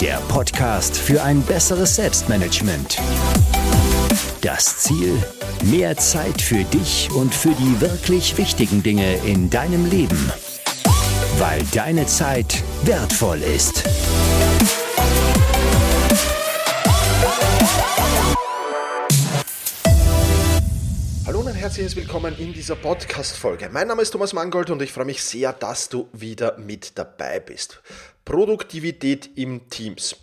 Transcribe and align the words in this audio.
der 0.00 0.16
Podcast 0.28 0.96
für 0.96 1.22
ein 1.22 1.42
besseres 1.42 1.96
Selbstmanagement. 1.96 2.98
Das 4.40 4.78
Ziel? 4.78 5.16
Mehr 5.64 5.96
Zeit 5.96 6.40
für 6.40 6.64
dich 6.64 7.10
und 7.14 7.34
für 7.34 7.50
die 7.50 7.80
wirklich 7.80 8.36
wichtigen 8.38 8.82
Dinge 8.82 9.14
in 9.24 9.50
deinem 9.50 9.88
Leben. 9.88 10.32
Weil 11.38 11.62
deine 11.72 12.06
Zeit 12.06 12.62
wertvoll 12.84 13.42
ist. 13.42 13.84
Hallo 21.26 21.40
und 21.40 21.48
ein 21.48 21.54
herzliches 21.54 21.96
Willkommen 21.96 22.36
in 22.38 22.52
dieser 22.52 22.76
Podcast-Folge. 22.76 23.68
Mein 23.70 23.88
Name 23.88 24.02
ist 24.02 24.10
Thomas 24.10 24.32
Mangold 24.32 24.70
und 24.70 24.82
ich 24.82 24.92
freue 24.92 25.04
mich 25.04 25.22
sehr, 25.22 25.52
dass 25.52 25.88
du 25.88 26.08
wieder 26.12 26.58
mit 26.58 26.98
dabei 26.98 27.40
bist. 27.40 27.80
Produktivität 28.24 29.30
im 29.36 29.68
Teams. 29.68 30.16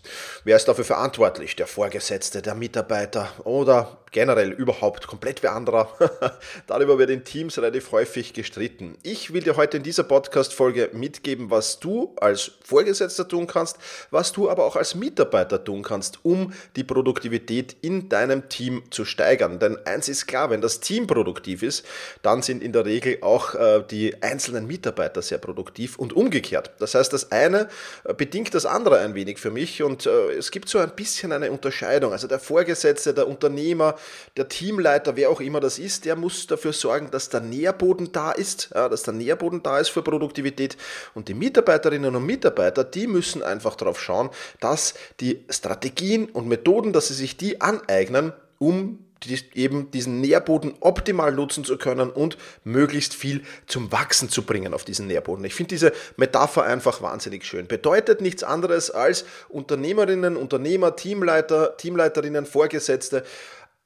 Wer 0.43 0.55
ist 0.55 0.67
dafür 0.67 0.85
verantwortlich? 0.85 1.55
Der 1.55 1.67
Vorgesetzte, 1.67 2.41
der 2.41 2.55
Mitarbeiter 2.55 3.29
oder 3.43 3.97
generell 4.11 4.51
überhaupt 4.51 5.07
komplett 5.07 5.43
wer 5.43 5.53
anderer? 5.53 5.89
Darüber 6.67 6.97
wird 6.97 7.09
in 7.09 7.23
Teams 7.23 7.57
relativ 7.57 7.91
häufig 7.91 8.33
gestritten. 8.33 8.97
Ich 9.03 9.33
will 9.33 9.41
dir 9.41 9.57
heute 9.57 9.77
in 9.77 9.83
dieser 9.83 10.03
Podcast-Folge 10.03 10.89
mitgeben, 10.93 11.49
was 11.49 11.79
du 11.79 12.15
als 12.19 12.51
Vorgesetzter 12.63 13.27
tun 13.27 13.47
kannst, 13.47 13.77
was 14.11 14.31
du 14.31 14.49
aber 14.49 14.65
auch 14.65 14.75
als 14.75 14.95
Mitarbeiter 14.95 15.63
tun 15.63 15.83
kannst, 15.83 16.19
um 16.23 16.53
die 16.75 16.83
Produktivität 16.83 17.75
in 17.81 18.09
deinem 18.09 18.49
Team 18.49 18.83
zu 18.89 19.05
steigern. 19.05 19.59
Denn 19.59 19.77
eins 19.85 20.09
ist 20.09 20.27
klar, 20.27 20.49
wenn 20.49 20.61
das 20.61 20.79
Team 20.79 21.07
produktiv 21.07 21.63
ist, 21.63 21.85
dann 22.21 22.41
sind 22.41 22.63
in 22.63 22.73
der 22.73 22.85
Regel 22.85 23.19
auch 23.21 23.55
äh, 23.55 23.83
die 23.89 24.21
einzelnen 24.21 24.67
Mitarbeiter 24.67 25.21
sehr 25.21 25.37
produktiv 25.37 25.97
und 25.97 26.13
umgekehrt. 26.13 26.71
Das 26.79 26.95
heißt, 26.95 27.13
das 27.13 27.31
eine 27.31 27.69
äh, 28.03 28.13
bedingt 28.13 28.53
das 28.53 28.65
andere 28.65 28.99
ein 28.99 29.15
wenig 29.15 29.39
für 29.39 29.51
mich 29.51 29.83
und 29.83 30.05
äh, 30.05 30.31
es 30.31 30.51
gibt 30.51 30.69
so 30.69 30.79
ein 30.79 30.91
bisschen 30.95 31.31
eine 31.31 31.51
Unterscheidung. 31.51 32.11
Also 32.11 32.27
der 32.27 32.39
Vorgesetzte, 32.39 33.13
der 33.13 33.27
Unternehmer, 33.27 33.95
der 34.37 34.49
Teamleiter, 34.49 35.15
wer 35.15 35.29
auch 35.29 35.41
immer 35.41 35.59
das 35.59 35.79
ist, 35.79 36.05
der 36.05 36.15
muss 36.15 36.47
dafür 36.47 36.73
sorgen, 36.73 37.11
dass 37.11 37.29
der 37.29 37.41
Nährboden 37.41 38.11
da 38.11 38.31
ist, 38.31 38.69
ja, 38.73 38.89
dass 38.89 39.03
der 39.03 39.13
Nährboden 39.13 39.63
da 39.63 39.79
ist 39.79 39.89
für 39.89 40.01
Produktivität 40.01 40.77
und 41.13 41.27
die 41.27 41.33
Mitarbeiterinnen 41.33 42.15
und 42.15 42.25
Mitarbeiter, 42.25 42.83
die 42.83 43.07
müssen 43.07 43.43
einfach 43.43 43.75
darauf 43.75 44.01
schauen, 44.01 44.29
dass 44.59 44.93
die 45.19 45.45
Strategien 45.49 46.29
und 46.29 46.47
Methoden, 46.47 46.93
dass 46.93 47.07
sie 47.07 47.13
sich 47.13 47.38
die 47.38 47.61
aneignen, 47.61 48.33
um 48.57 48.99
die, 49.23 49.39
eben 49.53 49.91
diesen 49.91 50.21
Nährboden 50.21 50.75
optimal 50.79 51.31
nutzen 51.31 51.63
zu 51.63 51.77
können 51.77 52.09
und 52.09 52.38
möglichst 52.63 53.13
viel 53.13 53.43
zum 53.67 53.91
Wachsen 53.91 54.29
zu 54.29 54.43
bringen 54.43 54.73
auf 54.73 54.85
diesen 54.85 55.07
Nährboden. 55.07 55.43
Ich 55.45 55.55
finde 55.55 55.69
diese 55.69 55.91
Metapher 56.17 56.63
einfach 56.63 57.01
wahnsinnig 57.01 57.45
schön. 57.45 57.67
Bedeutet 57.67 58.21
nichts 58.21 58.43
anderes 58.43 58.91
als 58.91 59.25
Unternehmerinnen, 59.49 60.38
Unternehmer, 60.38 60.95
Teamleiter, 60.95 61.75
Teamleiterinnen, 61.77 62.45
Vorgesetzte, 62.45 63.23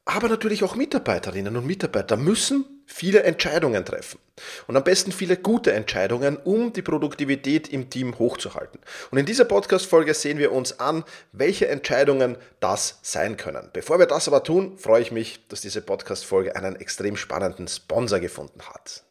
aber 0.06 0.28
natürlich 0.28 0.64
auch 0.64 0.76
Mitarbeiterinnen 0.76 1.56
und 1.56 1.66
Mitarbeiter 1.66 2.18
müssen 2.18 2.66
viele 2.86 3.24
Entscheidungen 3.24 3.86
treffen. 3.86 4.20
Und 4.68 4.76
am 4.76 4.84
besten 4.84 5.12
viele 5.12 5.38
gute 5.38 5.72
Entscheidungen, 5.72 6.38
um 6.38 6.74
die 6.74 6.82
Produktivität 6.82 7.70
im 7.70 7.90
Team 7.90 8.20
hochzuhalten. 8.20 8.80
Und 9.12 9.18
in 9.18 9.26
dieser 9.26 9.46
Podcast-Folge 9.46 10.14
sehen 10.14 10.38
wir 10.38 10.52
uns 10.52 10.80
an, 10.80 11.06
welche 11.32 11.68
Entscheidungen 11.70 12.38
das 12.60 13.00
sein 13.02 13.38
können. 13.38 13.70
Bevor 13.72 14.00
wir 14.00 14.06
das 14.06 14.28
aber 14.28 14.44
tun, 14.44 14.78
freue 14.78 15.02
ich 15.02 15.12
mich, 15.12 15.48
dass 15.48 15.62
diese 15.62 15.82
Podcast-Folge 15.82 16.56
einen 16.56 16.76
extrem 16.76 17.16
spannenden 17.16 17.68
Sponsor 17.68 18.20
gefunden 18.20 18.62
hat. 18.64 19.04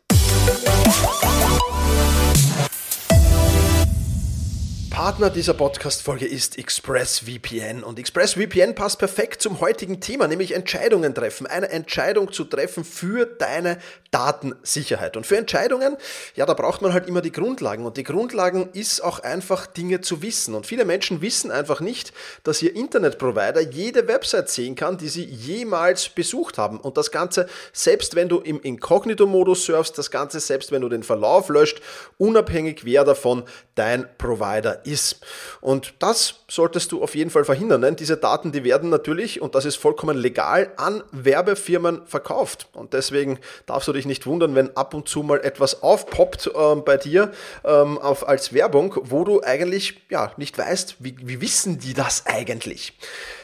Partner 4.92 5.30
dieser 5.30 5.54
Podcast-Folge 5.54 6.26
ist 6.26 6.58
ExpressVPN 6.58 7.82
und 7.82 7.98
ExpressVPN 7.98 8.74
passt 8.74 8.98
perfekt 8.98 9.40
zum 9.40 9.60
heutigen 9.60 10.00
Thema, 10.00 10.28
nämlich 10.28 10.52
Entscheidungen 10.52 11.14
treffen. 11.14 11.46
Eine 11.46 11.70
Entscheidung 11.70 12.30
zu 12.30 12.44
treffen 12.44 12.84
für 12.84 13.24
deine 13.24 13.78
Datensicherheit. 14.10 15.16
Und 15.16 15.26
für 15.26 15.38
Entscheidungen, 15.38 15.96
ja, 16.36 16.44
da 16.44 16.52
braucht 16.52 16.82
man 16.82 16.92
halt 16.92 17.08
immer 17.08 17.22
die 17.22 17.32
Grundlagen 17.32 17.86
und 17.86 17.96
die 17.96 18.04
Grundlagen 18.04 18.68
ist 18.74 19.02
auch 19.02 19.20
einfach 19.20 19.66
Dinge 19.66 20.02
zu 20.02 20.20
wissen. 20.20 20.54
Und 20.54 20.66
viele 20.66 20.84
Menschen 20.84 21.22
wissen 21.22 21.50
einfach 21.50 21.80
nicht, 21.80 22.12
dass 22.44 22.60
ihr 22.60 22.76
Internetprovider 22.76 23.62
jede 23.62 24.06
Website 24.06 24.50
sehen 24.50 24.74
kann, 24.74 24.98
die 24.98 25.08
sie 25.08 25.24
jemals 25.24 26.10
besucht 26.10 26.58
haben. 26.58 26.78
Und 26.78 26.98
das 26.98 27.10
Ganze, 27.10 27.48
selbst 27.72 28.14
wenn 28.14 28.28
du 28.28 28.40
im 28.40 28.60
Inkognito-Modus 28.60 29.64
surfst, 29.64 29.96
das 29.96 30.10
Ganze, 30.10 30.38
selbst 30.38 30.70
wenn 30.70 30.82
du 30.82 30.90
den 30.90 31.02
Verlauf 31.02 31.48
löscht, 31.48 31.80
unabhängig 32.18 32.84
wer 32.84 33.04
davon 33.04 33.44
dein 33.74 34.06
Provider 34.18 34.81
ist. 34.84 35.20
Und 35.60 35.94
das 35.98 36.34
solltest 36.48 36.92
du 36.92 37.02
auf 37.02 37.14
jeden 37.14 37.30
Fall 37.30 37.44
verhindern, 37.44 37.82
denn 37.82 37.96
diese 37.96 38.16
Daten, 38.16 38.52
die 38.52 38.64
werden 38.64 38.90
natürlich, 38.90 39.40
und 39.40 39.54
das 39.54 39.64
ist 39.64 39.76
vollkommen 39.76 40.16
legal, 40.16 40.72
an 40.76 41.02
Werbefirmen 41.12 42.06
verkauft. 42.06 42.68
Und 42.72 42.92
deswegen 42.92 43.38
darfst 43.66 43.88
du 43.88 43.92
dich 43.92 44.06
nicht 44.06 44.26
wundern, 44.26 44.54
wenn 44.54 44.76
ab 44.76 44.94
und 44.94 45.08
zu 45.08 45.22
mal 45.22 45.40
etwas 45.40 45.82
aufpoppt 45.82 46.50
ähm, 46.54 46.84
bei 46.84 46.96
dir 46.96 47.32
ähm, 47.64 47.98
auf, 47.98 48.28
als 48.28 48.52
Werbung, 48.52 48.94
wo 49.02 49.24
du 49.24 49.42
eigentlich 49.42 50.02
ja, 50.10 50.32
nicht 50.36 50.58
weißt, 50.58 50.96
wie, 50.98 51.16
wie 51.22 51.40
wissen 51.40 51.78
die 51.78 51.94
das 51.94 52.26
eigentlich. 52.26 52.92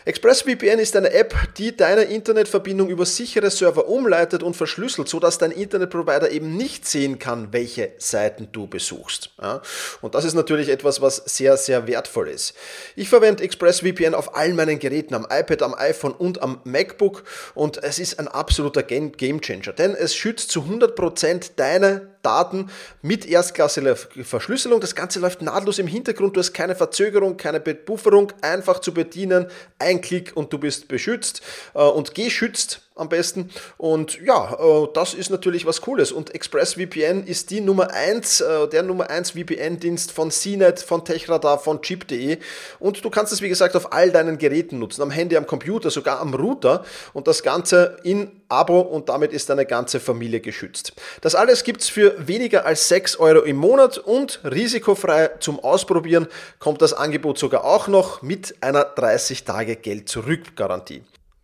ExpressVPN 0.09 0.79
ist 0.79 0.97
eine 0.97 1.13
App, 1.13 1.35
die 1.59 1.77
deine 1.77 2.05
Internetverbindung 2.05 2.89
über 2.89 3.05
sichere 3.05 3.51
Server 3.51 3.89
umleitet 3.89 4.43
und 4.43 4.57
verschlüsselt, 4.57 5.07
sodass 5.07 5.37
dein 5.37 5.51
Internetprovider 5.51 6.31
eben 6.31 6.57
nicht 6.57 6.89
sehen 6.89 7.19
kann, 7.19 7.53
welche 7.53 7.93
Seiten 7.99 8.49
du 8.51 8.67
besuchst. 8.67 9.33
Ja, 9.39 9.61
und 10.01 10.15
das 10.15 10.25
ist 10.25 10.33
natürlich 10.33 10.71
etwas, 10.71 11.03
was 11.03 11.17
sehr, 11.27 11.59
sehr 11.59 11.87
wertvoll 11.87 12.29
ist. 12.31 12.55
Ich 12.97 13.11
verwende 13.11 13.45
ExpressVPN 13.45 14.15
auf 14.15 14.35
allen 14.35 14.57
meinen 14.57 14.79
Geräten, 14.79 15.13
am 15.13 15.27
iPad, 15.29 15.61
am 15.61 15.75
iPhone 15.75 16.13
und 16.13 16.41
am 16.41 16.63
MacBook 16.65 17.25
und 17.55 17.85
es 17.85 17.99
ist 17.99 18.19
ein 18.19 18.29
absoluter 18.29 18.83
Game 18.83 19.43
Changer, 19.43 19.75
denn 19.75 19.95
es 19.95 20.15
schützt 20.15 20.51
zu 20.51 20.61
100% 20.63 21.51
deine 21.57 22.15
Daten 22.23 22.71
mit 23.03 23.27
erstklassiger 23.27 23.97
Verschlüsselung. 23.97 24.81
Das 24.81 24.95
Ganze 24.95 25.21
läuft 25.21 25.43
nahtlos 25.43 25.79
im 25.79 25.87
Hintergrund. 25.87 26.37
Du 26.37 26.41
hast 26.41 26.53
keine 26.53 26.75
Verzögerung, 26.75 27.37
keine 27.37 27.61
Bebufferung. 27.61 28.33
Einfach 28.41 28.81
zu 28.81 28.93
bedienen. 28.93 29.47
Ein 29.79 30.01
Klick 30.01 30.37
und 30.37 30.53
du 30.53 30.59
bist 30.59 30.89
beschützt 30.89 31.43
äh, 31.75 31.79
und 31.79 32.15
geschützt 32.15 32.88
am 32.99 33.09
besten. 33.09 33.51
Und 33.77 34.21
ja, 34.23 34.55
äh, 34.59 34.89
das 34.95 35.15
ist 35.15 35.31
natürlich 35.31 35.67
was 35.67 35.81
Cooles. 35.81 36.13
Und 36.13 36.35
ExpressVPN 36.35 37.25
ist 37.25 37.51
die 37.51 37.61
Nummer 37.61 37.91
1, 37.93 38.41
äh, 38.41 38.69
der 38.69 38.83
Nummer 38.83 39.11
1 39.11 39.33
VPN-Dienst 39.33 40.13
von 40.13 40.31
CNET, 40.31 40.81
von 40.81 41.05
Techradar, 41.05 41.59
von 41.59 41.81
Chip.de. 41.83 42.39
Und 42.79 43.05
du 43.05 43.11
kannst 43.11 43.33
es, 43.33 43.43
wie 43.43 43.49
gesagt, 43.49 43.77
auf 43.77 43.93
all 43.93 44.11
deinen 44.11 44.39
Geräten 44.39 44.79
nutzen. 44.79 45.03
Am 45.03 45.11
Handy, 45.11 45.37
am 45.37 45.47
Computer, 45.47 45.91
sogar 45.91 46.21
am 46.21 46.35
Router. 46.35 46.85
Und 47.13 47.27
das 47.29 47.43
Ganze 47.43 47.99
in 48.03 48.31
Abo 48.49 48.81
und 48.81 49.09
damit 49.11 49.33
ist 49.33 49.51
deine 49.51 49.67
ganze 49.67 50.01
Familie 50.01 50.41
geschützt. 50.41 50.95
Das 51.21 51.35
alles 51.35 51.65
gibt 51.65 51.83
es 51.83 51.89
für 51.89 52.15
weniger 52.27 52.65
als 52.65 52.89
6 52.89 53.19
Euro 53.19 53.41
im 53.43 53.57
Monat 53.57 53.99
und 53.99 54.41
risikofrei 54.45 55.31
zum 55.41 55.61
Ausprobieren 55.61 56.29
kommt 56.59 56.81
das 56.81 56.95
Angebot 56.95 57.39
sogar 57.39 57.65
auch 57.65 57.89
noch 57.89 58.23
mit 58.23 58.57
einer 58.63 58.85
30 58.85 59.45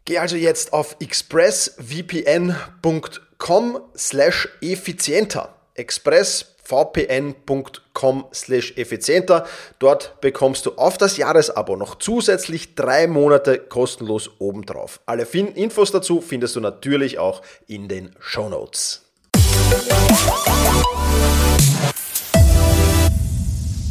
Geh 0.07 0.19
also 0.19 0.37
jetzt 0.37 0.75
auf 0.75 0.97
expressvpn.com 1.01 3.81
slash 3.97 4.51
effizienter. 4.61 5.55
expressvpn.com 5.75 8.27
slash 8.35 8.75
effizienter. 8.77 9.47
Dort 9.79 10.21
bekommst 10.21 10.67
du 10.67 10.73
auf 10.73 10.99
das 10.99 11.17
Jahresabo 11.17 11.77
noch 11.77 11.95
zusätzlich 11.95 12.75
drei 12.75 13.07
Monate 13.07 13.59
kostenlos 13.59 14.31
obendrauf. 14.41 15.01
Alle 15.07 15.25
Infos 15.55 15.91
dazu 15.91 16.21
findest 16.21 16.55
du 16.57 16.61
natürlich 16.61 17.19
auch 17.19 17.41
in 17.67 17.89
den 17.89 18.15
Show 18.21 18.51
Notes. 18.51 19.07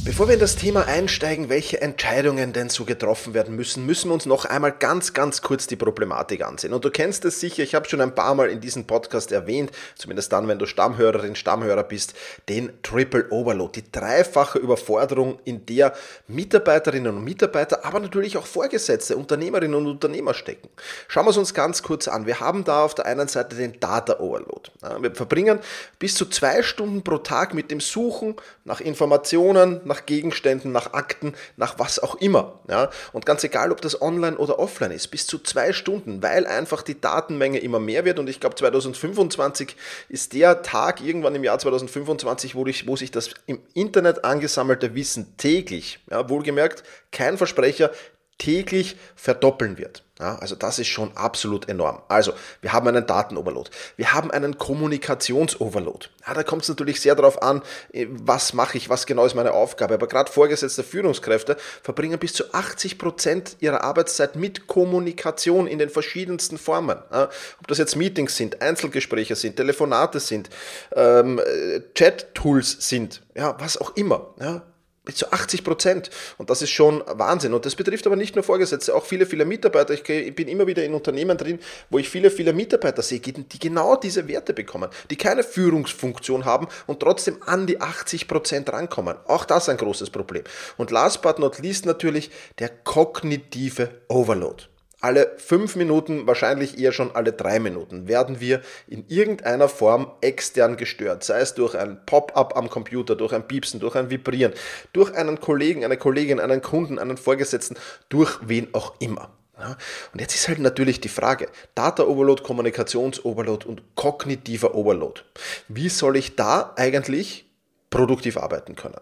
Bevor 0.05 0.27
wir 0.27 0.33
in 0.33 0.41
das 0.41 0.57
Thema 0.57 0.85
einsteigen, 0.85 1.47
welche 1.47 1.79
Entscheidungen 1.79 2.51
denn 2.51 2.67
so 2.69 2.83
getroffen 2.83 3.33
werden 3.33 3.55
müssen, 3.55 3.85
müssen 3.85 4.09
wir 4.09 4.13
uns 4.15 4.25
noch 4.25 4.44
einmal 4.44 4.73
ganz, 4.73 5.13
ganz 5.13 5.41
kurz 5.41 5.65
die 5.65 5.77
Problematik 5.77 6.44
ansehen. 6.44 6.73
Und 6.73 6.83
du 6.83 6.91
kennst 6.91 7.23
es 7.23 7.39
sicher, 7.39 7.63
ich 7.63 7.73
habe 7.73 7.88
schon 7.88 8.01
ein 8.01 8.13
paar 8.13 8.35
Mal 8.35 8.50
in 8.50 8.59
diesem 8.59 8.85
Podcast 8.85 9.31
erwähnt, 9.31 9.71
zumindest 9.95 10.33
dann, 10.33 10.50
wenn 10.50 10.59
du 10.59 10.65
Stammhörerin, 10.65 11.38
Stammhörer 11.38 11.83
bist, 11.83 12.15
den 12.50 12.73
Triple 12.83 13.27
Overload, 13.29 13.79
die 13.79 13.91
dreifache 13.94 14.59
Überforderung, 14.59 15.39
in 15.45 15.65
der 15.67 15.94
Mitarbeiterinnen 16.27 17.15
und 17.15 17.23
Mitarbeiter, 17.23 17.85
aber 17.85 18.01
natürlich 18.01 18.35
auch 18.35 18.45
Vorgesetzte, 18.45 19.15
Unternehmerinnen 19.15 19.75
und 19.75 19.88
Unternehmer 19.88 20.33
stecken. 20.33 20.67
Schauen 21.07 21.27
wir 21.27 21.31
es 21.31 21.38
uns 21.38 21.53
ganz 21.53 21.81
kurz 21.81 22.09
an. 22.09 22.25
Wir 22.25 22.41
haben 22.41 22.65
da 22.65 22.83
auf 22.83 22.94
der 22.94 23.05
einen 23.05 23.29
Seite 23.29 23.55
den 23.55 23.79
Data 23.79 24.19
Overload. 24.19 24.69
Wir 25.00 25.15
verbringen 25.15 25.59
bis 25.97 26.15
zu 26.15 26.25
zwei 26.25 26.61
Stunden 26.61 27.05
pro 27.05 27.19
Tag 27.19 27.53
mit 27.53 27.71
dem 27.71 27.79
Suchen 27.79 28.35
nach 28.65 28.81
Informationen, 28.81 29.79
nach 29.85 29.93
nach 29.94 30.07
Gegenständen, 30.07 30.72
nach 30.72 30.94
Akten, 30.94 31.36
nach 31.56 31.78
was 31.78 32.00
auch 32.00 32.16
immer. 32.16 32.60
Ja? 32.68 32.90
Und 33.12 33.28
ganz 33.28 33.44
egal, 33.44 33.72
ob 33.72 33.80
das 33.81 34.01
online 34.01 34.38
oder 34.38 34.57
offline 34.57 34.92
ist, 34.92 35.10
bis 35.10 35.28
zu 35.28 35.38
zwei 35.38 35.72
Stunden, 35.72 36.24
weil 36.24 36.48
einfach 36.48 36.81
die 36.81 37.00
Datenmenge 37.00 37.60
immer 37.60 37.80
mehr 37.80 38.06
wird. 38.06 38.18
Und 38.18 38.28
ich 38.28 38.40
glaube, 38.40 38.56
2025 38.56 39.75
ist 40.10 40.34
der 40.34 40.63
Tag 40.63 41.01
irgendwann 41.01 41.36
im 41.36 41.44
Jahr 41.44 41.60
2025, 41.60 42.56
wo, 42.56 42.66
ich, 42.66 42.88
wo 42.88 42.95
sich 42.95 43.12
das 43.12 43.30
im 43.45 43.60
Internet 43.75 44.25
angesammelte 44.25 44.95
Wissen 44.95 45.38
täglich, 45.38 46.00
ja, 46.10 46.28
wohlgemerkt, 46.28 46.84
kein 47.12 47.38
Versprecher, 47.38 47.92
täglich 48.38 48.97
verdoppeln 49.15 49.77
wird. 49.77 50.03
Ja, 50.19 50.38
also 50.38 50.56
das 50.56 50.77
ist 50.77 50.88
schon 50.88 51.12
absolut 51.18 51.68
enorm. 51.68 52.01
Also 52.07 52.33
wir 52.62 52.71
haben 52.71 52.88
einen 52.88 53.06
Datenoverload, 53.06 53.71
wir 53.97 54.13
haben 54.13 54.30
einen 54.30 54.59
Kommunikationsoverload. 54.59 56.07
Ja, 56.25 56.35
da 56.35 56.44
kommt 56.44 56.62
es 56.62 56.69
natürlich 56.69 57.01
sehr 57.01 57.15
darauf 57.15 57.41
an, 57.41 57.63
äh, 57.91 58.06
was 58.09 58.53
mache 58.53 58.77
ich, 58.77 58.89
was 58.89 59.07
genau 59.07 59.25
ist 59.25 59.33
meine 59.33 59.53
Aufgabe. 59.53 59.95
Aber 59.95 60.07
gerade 60.07 60.31
vorgesetzte 60.31 60.83
Führungskräfte 60.83 61.57
verbringen 61.81 62.19
bis 62.19 62.33
zu 62.33 62.53
80 62.53 63.00
Prozent 63.00 63.57
ihrer 63.59 63.83
Arbeitszeit 63.83 64.36
mit 64.36 64.68
Kommunikation 64.68 65.65
in 65.65 65.79
den 65.79 65.89
verschiedensten 65.89 66.59
Formen. 66.59 67.00
Ja, 67.12 67.29
ob 67.59 67.68
das 67.68 67.79
jetzt 67.79 67.95
Meetings 67.95 68.38
sind, 68.38 68.62
Einzelgespräche 68.62 69.36
sind, 69.36 69.56
Telefonate 69.56 70.19
sind, 70.19 70.50
ähm, 70.95 71.39
äh, 71.39 71.81
Chat-Tools 71.95 72.88
sind, 72.88 73.24
ja, 73.36 73.56
was 73.59 73.77
auch 73.77 73.95
immer. 73.95 74.33
Ja, 74.39 74.62
bis 75.05 75.15
zu 75.15 75.31
80 75.31 75.63
Prozent. 75.63 76.09
Und 76.38 76.50
das 76.50 76.61
ist 76.61 76.69
schon 76.69 77.03
Wahnsinn. 77.07 77.53
Und 77.53 77.65
das 77.65 77.75
betrifft 77.75 78.05
aber 78.07 78.15
nicht 78.15 78.35
nur 78.35 78.44
Vorgesetzte, 78.44 78.95
auch 78.95 79.05
viele, 79.05 79.25
viele 79.25 79.45
Mitarbeiter. 79.45 79.94
Ich 79.94 80.03
bin 80.03 80.47
immer 80.47 80.67
wieder 80.67 80.83
in 80.83 80.94
Unternehmen 80.94 81.38
drin, 81.38 81.59
wo 81.89 82.00
ich 82.00 82.09
viele, 82.09 82.31
viele 82.31 82.53
Mitarbeiter 82.53 83.01
sehe, 83.01 83.19
die 83.19 83.59
genau 83.59 83.95
diese 83.95 84.27
Werte 84.27 84.53
bekommen, 84.53 84.89
die 85.09 85.17
keine 85.17 85.44
Führungsfunktion 85.44 86.45
haben 86.45 86.67
und 86.88 87.00
trotzdem 87.00 87.38
an 87.45 87.67
die 87.67 87.81
80 87.81 88.27
Prozent 88.27 88.71
rankommen. 88.71 89.17
Auch 89.27 89.45
das 89.45 89.69
ein 89.69 89.77
großes 89.77 90.09
Problem. 90.09 90.44
Und 90.77 90.91
last 90.91 91.21
but 91.21 91.39
not 91.39 91.59
least 91.59 91.85
natürlich 91.85 92.31
der 92.59 92.69
kognitive 92.69 93.89
Overload 94.07 94.73
alle 95.03 95.33
fünf 95.38 95.75
Minuten, 95.75 96.27
wahrscheinlich 96.27 96.79
eher 96.79 96.94
schon 96.94 97.13
alle 97.13 97.33
drei 97.33 97.59
Minuten, 97.59 98.07
werden 98.07 98.39
wir 98.39 98.61
in 98.88 99.05
irgendeiner 99.09 99.67
Form 99.67 100.09
extern 100.21 100.77
gestört. 100.77 101.25
Sei 101.25 101.41
es 101.41 101.53
durch 101.53 101.75
ein 101.75 102.05
Pop-up 102.05 102.55
am 102.55 102.69
Computer, 102.69 103.15
durch 103.15 103.33
ein 103.33 103.45
Piepsen, 103.45 103.81
durch 103.81 103.95
ein 103.95 104.09
Vibrieren, 104.09 104.53
durch 104.94 105.13
einen 105.13 105.41
Kollegen, 105.41 105.83
eine 105.83 105.97
Kollegin, 105.97 106.39
einen 106.39 106.61
Kunden, 106.61 107.00
einen 107.00 107.17
Vorgesetzten, 107.17 107.75
durch 108.07 108.39
wen 108.44 108.73
auch 108.73 108.94
immer. 109.00 109.29
Ja, 109.59 109.77
und 110.13 110.21
jetzt 110.21 110.35
ist 110.35 110.47
halt 110.47 110.59
natürlich 110.59 111.01
die 111.01 111.09
Frage, 111.09 111.50
Data 111.75 112.03
Overload, 112.03 112.41
Kommunikations-Overload 112.41 113.67
und 113.67 113.83
kognitiver 113.95 114.73
Overload. 114.73 115.21
Wie 115.67 115.89
soll 115.89 116.15
ich 116.15 116.35
da 116.38 116.73
eigentlich 116.77 117.45
produktiv 117.89 118.38
arbeiten 118.38 118.75
können? 118.75 119.01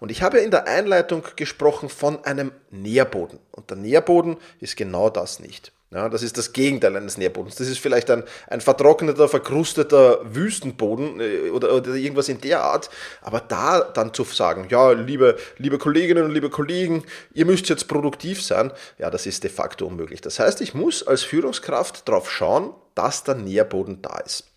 Und 0.00 0.10
ich 0.10 0.22
habe 0.22 0.38
in 0.38 0.50
der 0.50 0.66
Einleitung 0.66 1.24
gesprochen 1.36 1.88
von 1.88 2.24
einem 2.24 2.52
Nährboden. 2.70 3.38
Und 3.50 3.70
der 3.70 3.76
Nährboden 3.76 4.36
ist 4.60 4.76
genau 4.76 5.10
das 5.10 5.40
nicht. 5.40 5.72
Ja, 5.92 6.08
das 6.08 6.24
ist 6.24 6.36
das 6.36 6.52
Gegenteil 6.52 6.96
eines 6.96 7.16
Nährbodens. 7.16 7.54
Das 7.54 7.68
ist 7.68 7.78
vielleicht 7.78 8.10
ein, 8.10 8.24
ein 8.48 8.60
vertrockneter, 8.60 9.28
verkrusteter 9.28 10.18
Wüstenboden 10.24 11.20
äh, 11.20 11.50
oder, 11.50 11.72
oder, 11.72 11.94
irgendwas 11.94 12.28
in 12.28 12.40
der 12.40 12.62
Art. 12.64 12.90
Aber 13.22 13.38
da 13.38 13.80
dann 13.80 14.12
zu 14.12 14.24
sagen, 14.24 14.66
ja, 14.68 14.90
liebe, 14.90 15.36
liebe 15.58 15.78
Kolleginnen 15.78 16.24
und 16.24 16.32
liebe 16.32 16.50
Kollegen, 16.50 17.04
ihr 17.34 17.46
müsst 17.46 17.68
jetzt 17.68 17.86
produktiv 17.86 18.42
sein, 18.42 18.72
ja, 18.98 19.10
das 19.10 19.26
ist 19.26 19.44
de 19.44 19.50
facto 19.50 19.86
unmöglich. 19.86 20.20
Das 20.20 20.40
heißt, 20.40 20.60
ich 20.60 20.74
muss 20.74 21.06
als 21.06 21.22
Führungskraft 21.22 22.08
darauf 22.08 22.32
schauen, 22.32 22.74
dass 22.96 23.22
der 23.22 23.36
Nährboden 23.36 24.02
da 24.02 24.18
ist. 24.18 24.55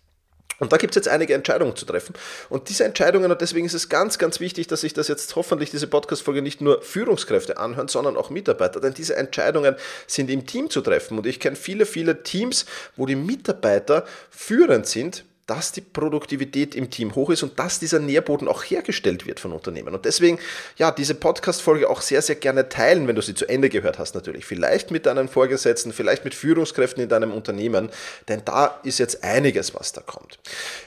Und 0.60 0.72
da 0.72 0.76
gibt 0.76 0.92
es 0.92 0.96
jetzt 0.96 1.08
einige 1.08 1.34
Entscheidungen 1.34 1.74
zu 1.74 1.86
treffen. 1.86 2.14
Und 2.50 2.68
diese 2.68 2.84
Entscheidungen, 2.84 3.32
und 3.32 3.40
deswegen 3.40 3.66
ist 3.66 3.74
es 3.74 3.88
ganz, 3.88 4.18
ganz 4.18 4.40
wichtig, 4.40 4.68
dass 4.68 4.82
sich 4.82 4.92
das 4.92 5.08
jetzt 5.08 5.34
hoffentlich, 5.34 5.70
diese 5.70 5.86
Podcast-Folge 5.86 6.42
nicht 6.42 6.60
nur 6.60 6.82
Führungskräfte 6.82 7.58
anhören, 7.58 7.88
sondern 7.88 8.16
auch 8.16 8.30
Mitarbeiter. 8.30 8.78
Denn 8.80 8.94
diese 8.94 9.16
Entscheidungen 9.16 9.74
sind 10.06 10.30
im 10.30 10.46
Team 10.46 10.68
zu 10.68 10.82
treffen. 10.82 11.18
Und 11.18 11.26
ich 11.26 11.40
kenne 11.40 11.56
viele, 11.56 11.86
viele 11.86 12.22
Teams, 12.22 12.66
wo 12.96 13.06
die 13.06 13.16
Mitarbeiter 13.16 14.04
führend 14.30 14.86
sind 14.86 15.24
dass 15.50 15.72
die 15.72 15.80
Produktivität 15.80 16.76
im 16.76 16.90
Team 16.90 17.16
hoch 17.16 17.28
ist 17.28 17.42
und 17.42 17.58
dass 17.58 17.80
dieser 17.80 17.98
Nährboden 17.98 18.46
auch 18.46 18.62
hergestellt 18.62 19.26
wird 19.26 19.40
von 19.40 19.50
Unternehmen. 19.50 19.92
Und 19.92 20.04
deswegen, 20.04 20.38
ja, 20.76 20.92
diese 20.92 21.16
Podcast-Folge 21.16 21.90
auch 21.90 22.02
sehr, 22.02 22.22
sehr 22.22 22.36
gerne 22.36 22.68
teilen, 22.68 23.08
wenn 23.08 23.16
du 23.16 23.20
sie 23.20 23.34
zu 23.34 23.48
Ende 23.48 23.68
gehört 23.68 23.98
hast, 23.98 24.14
natürlich. 24.14 24.44
Vielleicht 24.44 24.92
mit 24.92 25.06
deinen 25.06 25.26
Vorgesetzten, 25.26 25.92
vielleicht 25.92 26.24
mit 26.24 26.36
Führungskräften 26.36 27.02
in 27.02 27.08
deinem 27.08 27.32
Unternehmen, 27.32 27.90
denn 28.28 28.42
da 28.44 28.78
ist 28.84 29.00
jetzt 29.00 29.24
einiges, 29.24 29.74
was 29.74 29.92
da 29.92 30.02
kommt. 30.02 30.38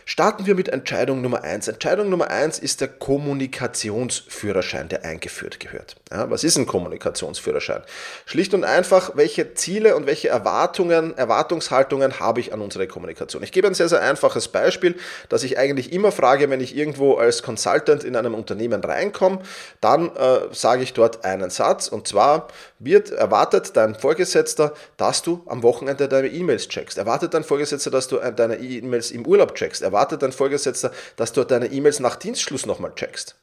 Starten 0.05 0.45
wir 0.45 0.55
mit 0.55 0.69
Entscheidung 0.69 1.21
Nummer 1.21 1.43
eins. 1.43 1.67
Entscheidung 1.67 2.09
Nummer 2.09 2.29
eins 2.29 2.57
ist 2.57 2.79
der 2.79 2.87
Kommunikationsführerschein, 2.87 4.87
der 4.87 5.03
eingeführt 5.03 5.59
gehört. 5.59 5.97
Ja, 6.09 6.29
was 6.29 6.45
ist 6.45 6.57
ein 6.57 6.67
Kommunikationsführerschein? 6.67 7.81
Schlicht 8.25 8.53
und 8.53 8.63
einfach, 8.63 9.17
welche 9.17 9.55
Ziele 9.55 9.97
und 9.97 10.05
welche 10.05 10.29
Erwartungen, 10.29 11.17
Erwartungshaltungen 11.17 12.21
habe 12.21 12.39
ich 12.39 12.53
an 12.53 12.61
unsere 12.61 12.87
Kommunikation? 12.87 13.43
Ich 13.43 13.51
gebe 13.51 13.67
ein 13.67 13.73
sehr, 13.73 13.89
sehr 13.89 14.01
einfaches 14.01 14.52
Beispiel, 14.53 14.95
dass 15.27 15.43
ich 15.43 15.57
eigentlich 15.57 15.91
immer 15.91 16.13
frage, 16.13 16.49
wenn 16.49 16.61
ich 16.61 16.77
irgendwo 16.77 17.15
als 17.15 17.43
Consultant 17.43 18.05
in 18.05 18.15
einem 18.15 18.33
Unternehmen 18.33 18.81
reinkomme, 18.81 19.39
dann 19.81 20.15
äh, 20.15 20.39
sage 20.53 20.83
ich 20.83 20.93
dort 20.93 21.25
einen 21.25 21.49
Satz 21.49 21.89
und 21.89 22.07
zwar 22.07 22.47
wird 22.79 23.11
erwartet 23.11 23.75
dein 23.75 23.95
Vorgesetzter, 23.95 24.73
dass 24.95 25.21
du 25.21 25.43
am 25.47 25.61
Wochenende 25.61 26.07
deine 26.07 26.29
E-Mails 26.29 26.69
checkst. 26.69 26.97
Erwartet 26.97 27.33
dein 27.33 27.43
Vorgesetzter, 27.43 27.91
dass 27.91 28.07
du 28.07 28.19
äh, 28.19 28.33
deine 28.33 28.55
E-Mails 28.55 29.11
im 29.11 29.27
Urlaub 29.27 29.55
checkst. 29.55 29.81
Erwartet 29.81 30.21
dein 30.21 30.31
Vorgesetzter, 30.31 30.91
dass 31.17 31.33
du 31.33 31.43
deine 31.43 31.67
E-Mails 31.67 31.99
nach 31.99 32.15
Dienstschluss 32.15 32.65
nochmal 32.65 32.93
checkst. 32.95 33.35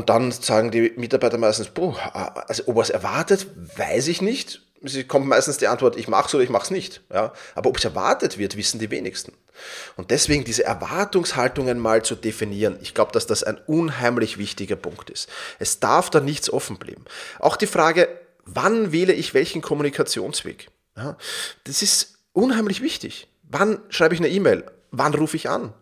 Und 0.00 0.08
dann 0.08 0.32
sagen 0.32 0.70
die 0.70 0.94
Mitarbeiter 0.96 1.36
meistens, 1.36 1.68
boah, 1.68 1.94
also 2.48 2.62
ob 2.68 2.76
er 2.76 2.82
es 2.84 2.88
erwartet, 2.88 3.46
weiß 3.76 4.08
ich 4.08 4.22
nicht. 4.22 4.62
Es 4.82 4.96
kommt 5.08 5.26
meistens 5.26 5.58
die 5.58 5.66
Antwort, 5.66 5.94
ich 5.98 6.08
mache 6.08 6.26
es 6.26 6.34
oder 6.34 6.42
ich 6.42 6.48
mache 6.48 6.64
es 6.64 6.70
nicht. 6.70 7.02
Ja? 7.12 7.34
Aber 7.54 7.68
ob 7.68 7.76
es 7.76 7.84
erwartet 7.84 8.38
wird, 8.38 8.56
wissen 8.56 8.78
die 8.78 8.90
wenigsten. 8.90 9.34
Und 9.96 10.10
deswegen 10.10 10.44
diese 10.44 10.64
Erwartungshaltungen 10.64 11.78
mal 11.78 12.02
zu 12.02 12.14
definieren, 12.14 12.78
ich 12.80 12.94
glaube, 12.94 13.12
dass 13.12 13.26
das 13.26 13.44
ein 13.44 13.58
unheimlich 13.66 14.38
wichtiger 14.38 14.76
Punkt 14.76 15.10
ist. 15.10 15.28
Es 15.58 15.80
darf 15.80 16.08
da 16.08 16.20
nichts 16.20 16.50
offen 16.50 16.78
bleiben. 16.78 17.04
Auch 17.38 17.56
die 17.56 17.66
Frage, 17.66 18.08
wann 18.46 18.92
wähle 18.92 19.12
ich 19.12 19.34
welchen 19.34 19.60
Kommunikationsweg? 19.60 20.68
Ja? 20.96 21.18
Das 21.64 21.82
ist 21.82 22.14
unheimlich 22.32 22.80
wichtig. 22.80 23.28
Wann 23.42 23.80
schreibe 23.90 24.14
ich 24.14 24.20
eine 24.20 24.30
E-Mail? 24.30 24.64
Wann 24.92 25.12
rufe 25.12 25.36
ich 25.36 25.50
an? 25.50 25.74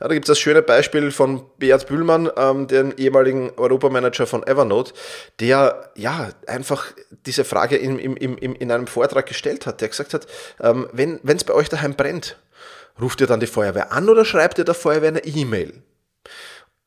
Ja, 0.00 0.08
da 0.08 0.14
gibt 0.14 0.26
es 0.26 0.32
das 0.32 0.38
schöne 0.38 0.62
Beispiel 0.62 1.10
von 1.10 1.44
Beat 1.58 1.86
Bühlmann, 1.86 2.30
ähm, 2.36 2.66
dem 2.66 2.92
ehemaligen 2.96 3.50
Europamanager 3.56 4.26
von 4.26 4.46
Evernote, 4.46 4.92
der 5.40 5.90
ja 5.96 6.30
einfach 6.46 6.92
diese 7.26 7.44
Frage 7.44 7.76
in, 7.76 7.98
in, 7.98 8.16
in, 8.16 8.54
in 8.54 8.70
einem 8.70 8.86
Vortrag 8.86 9.26
gestellt 9.26 9.66
hat, 9.66 9.80
der 9.80 9.88
gesagt 9.88 10.14
hat, 10.14 10.26
ähm, 10.60 10.88
wenn 10.92 11.20
es 11.24 11.44
bei 11.44 11.54
euch 11.54 11.68
daheim 11.68 11.94
brennt, 11.94 12.36
ruft 13.00 13.20
ihr 13.20 13.26
dann 13.26 13.40
die 13.40 13.46
Feuerwehr 13.46 13.92
an 13.92 14.08
oder 14.08 14.24
schreibt 14.24 14.58
ihr 14.58 14.64
der 14.64 14.74
Feuerwehr 14.74 15.08
eine 15.08 15.24
E-Mail? 15.24 15.82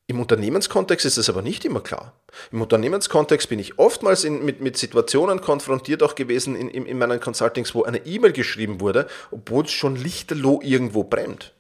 Im 0.06 0.20
Unternehmenskontext 0.20 1.06
ist 1.06 1.18
das 1.18 1.30
aber 1.30 1.42
nicht 1.42 1.64
immer 1.64 1.80
klar. 1.80 2.14
Im 2.52 2.62
Unternehmenskontext 2.62 3.48
bin 3.48 3.60
ich 3.60 3.80
oftmals 3.80 4.26
in, 4.26 4.44
mit, 4.44 4.60
mit 4.60 4.76
Situationen 4.76 5.40
konfrontiert 5.40 6.04
auch 6.04 6.16
gewesen 6.16 6.58
in, 6.58 6.68
in, 6.68 6.86
in 6.86 6.98
meinen 6.98 7.22
Consultings, 7.22 7.74
wo 7.74 7.84
eine 7.84 8.06
E-Mail 8.06 8.34
geschrieben 8.34 8.82
wurde, 8.82 9.08
obwohl 9.32 9.64
es 9.64 9.72
schon 9.72 9.96
lichterloh 9.96 10.60
irgendwo 10.62 11.06
brennt. 11.06 11.54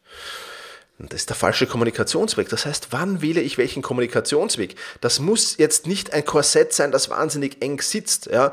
Das 1.10 1.22
ist 1.22 1.30
der 1.30 1.36
falsche 1.36 1.68
Kommunikationsweg. 1.68 2.50
Das 2.50 2.66
heißt, 2.66 2.88
wann 2.92 3.22
wähle 3.22 3.42
ich 3.42 3.58
welchen 3.58 3.82
Kommunikationsweg? 3.82 4.76
Das 5.02 5.20
muss 5.20 5.58
jetzt 5.58 5.88
nicht 5.88 6.14
ein 6.14 6.26
Korsett 6.26 6.74
sein, 6.74 6.92
das 6.92 7.10
wahnsinnig 7.10 7.62
eng 7.62 7.82
sitzt. 7.82 8.28
Ja? 8.28 8.52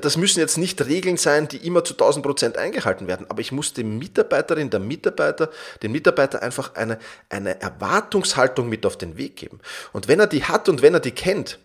Das 0.00 0.16
müssen 0.16 0.40
jetzt 0.40 0.58
nicht 0.58 0.84
Regeln 0.86 1.16
sein, 1.16 1.48
die 1.48 1.58
immer 1.58 1.84
zu 1.84 1.94
1000 1.94 2.24
Prozent 2.24 2.56
eingehalten 2.56 3.06
werden. 3.06 3.26
Aber 3.28 3.40
ich 3.40 3.52
muss 3.52 3.72
dem 3.72 3.98
Mitarbeiterin, 3.98 4.70
der 4.70 4.80
Mitarbeiter, 4.80 5.50
dem 5.82 5.92
Mitarbeiter 5.92 6.42
einfach 6.42 6.74
eine, 6.74 6.98
eine 7.28 7.60
Erwartungshaltung 7.60 8.68
mit 8.68 8.86
auf 8.86 8.96
den 8.96 9.16
Weg 9.16 9.36
geben. 9.36 9.60
Und 9.92 10.08
wenn 10.08 10.20
er 10.20 10.26
die 10.26 10.44
hat 10.44 10.68
und 10.68 10.82
wenn 10.82 10.94
er 10.94 11.00
die 11.00 11.12
kennt, 11.12 11.58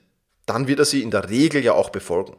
dann 0.46 0.68
wird 0.68 0.80
er 0.80 0.86
sie 0.86 1.02
in 1.02 1.12
der 1.12 1.30
Regel 1.30 1.64
ja 1.64 1.74
auch 1.74 1.90
befolgen. 1.90 2.36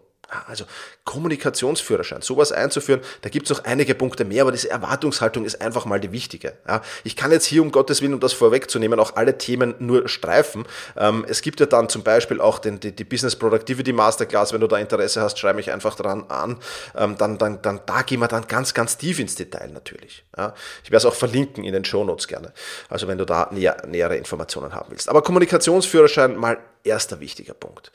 Also 0.47 0.65
Kommunikationsführerschein, 1.07 2.21
sowas 2.21 2.51
einzuführen, 2.51 3.01
da 3.23 3.29
gibt 3.29 3.49
es 3.49 3.57
noch 3.57 3.65
einige 3.65 3.95
Punkte 3.95 4.25
mehr, 4.25 4.43
aber 4.43 4.51
diese 4.51 4.69
Erwartungshaltung 4.69 5.45
ist 5.45 5.63
einfach 5.63 5.87
mal 5.87 6.01
die 6.01 6.11
wichtige. 6.11 6.55
Ja, 6.69 6.83
ich 7.05 7.15
kann 7.15 7.31
jetzt 7.31 7.47
hier 7.47 7.63
um 7.63 7.71
Gottes 7.71 8.03
Willen, 8.03 8.13
um 8.13 8.21
das 8.21 8.33
vorwegzunehmen, 8.33 8.99
auch 8.99 9.15
alle 9.15 9.39
Themen 9.39 9.77
nur 9.79 10.09
streifen. 10.09 10.67
Ähm, 10.97 11.25
es 11.29 11.43
gibt 11.43 11.61
ja 11.61 11.67
dann 11.67 11.89
zum 11.89 12.03
Beispiel 12.03 12.41
auch 12.41 12.59
den, 12.59 12.81
die, 12.81 12.91
die, 12.91 13.05
Business 13.05 13.37
Productivity 13.37 13.93
Masterclass, 13.93 14.53
wenn 14.53 14.61
du 14.61 14.67
da 14.67 14.79
Interesse 14.79 15.23
hast, 15.23 15.39
schreibe 15.39 15.57
mich 15.57 15.71
einfach 15.71 15.95
dran 15.95 16.25
an. 16.29 16.59
Ähm, 16.97 17.15
dann, 17.17 17.39
dann, 17.39 17.63
dann, 17.63 17.81
da 17.87 18.03
gehen 18.03 18.19
wir 18.19 18.29
dann 18.29 18.49
ganz, 18.49 18.75
ganz 18.75 18.99
tief 18.99 19.21
ins 19.21 19.37
Detail 19.37 19.69
natürlich. 19.69 20.25
Ja, 20.37 20.55
ich 20.83 20.91
werde 20.91 20.99
es 20.99 21.05
auch 21.07 21.15
verlinken 21.15 21.63
in 21.63 21.73
den 21.73 21.85
Show 21.85 22.03
Notes 22.03 22.27
gerne. 22.27 22.53
Also 22.89 23.07
wenn 23.07 23.17
du 23.17 23.25
da 23.25 23.49
näher, 23.53 23.77
nähere 23.87 24.17
Informationen 24.17 24.75
haben 24.75 24.91
willst. 24.91 25.09
Aber 25.09 25.23
Kommunikationsführerschein 25.23 26.37
mal 26.37 26.59
erster 26.87 27.21
wichtiger 27.21 27.55
Punkt. 27.55 27.93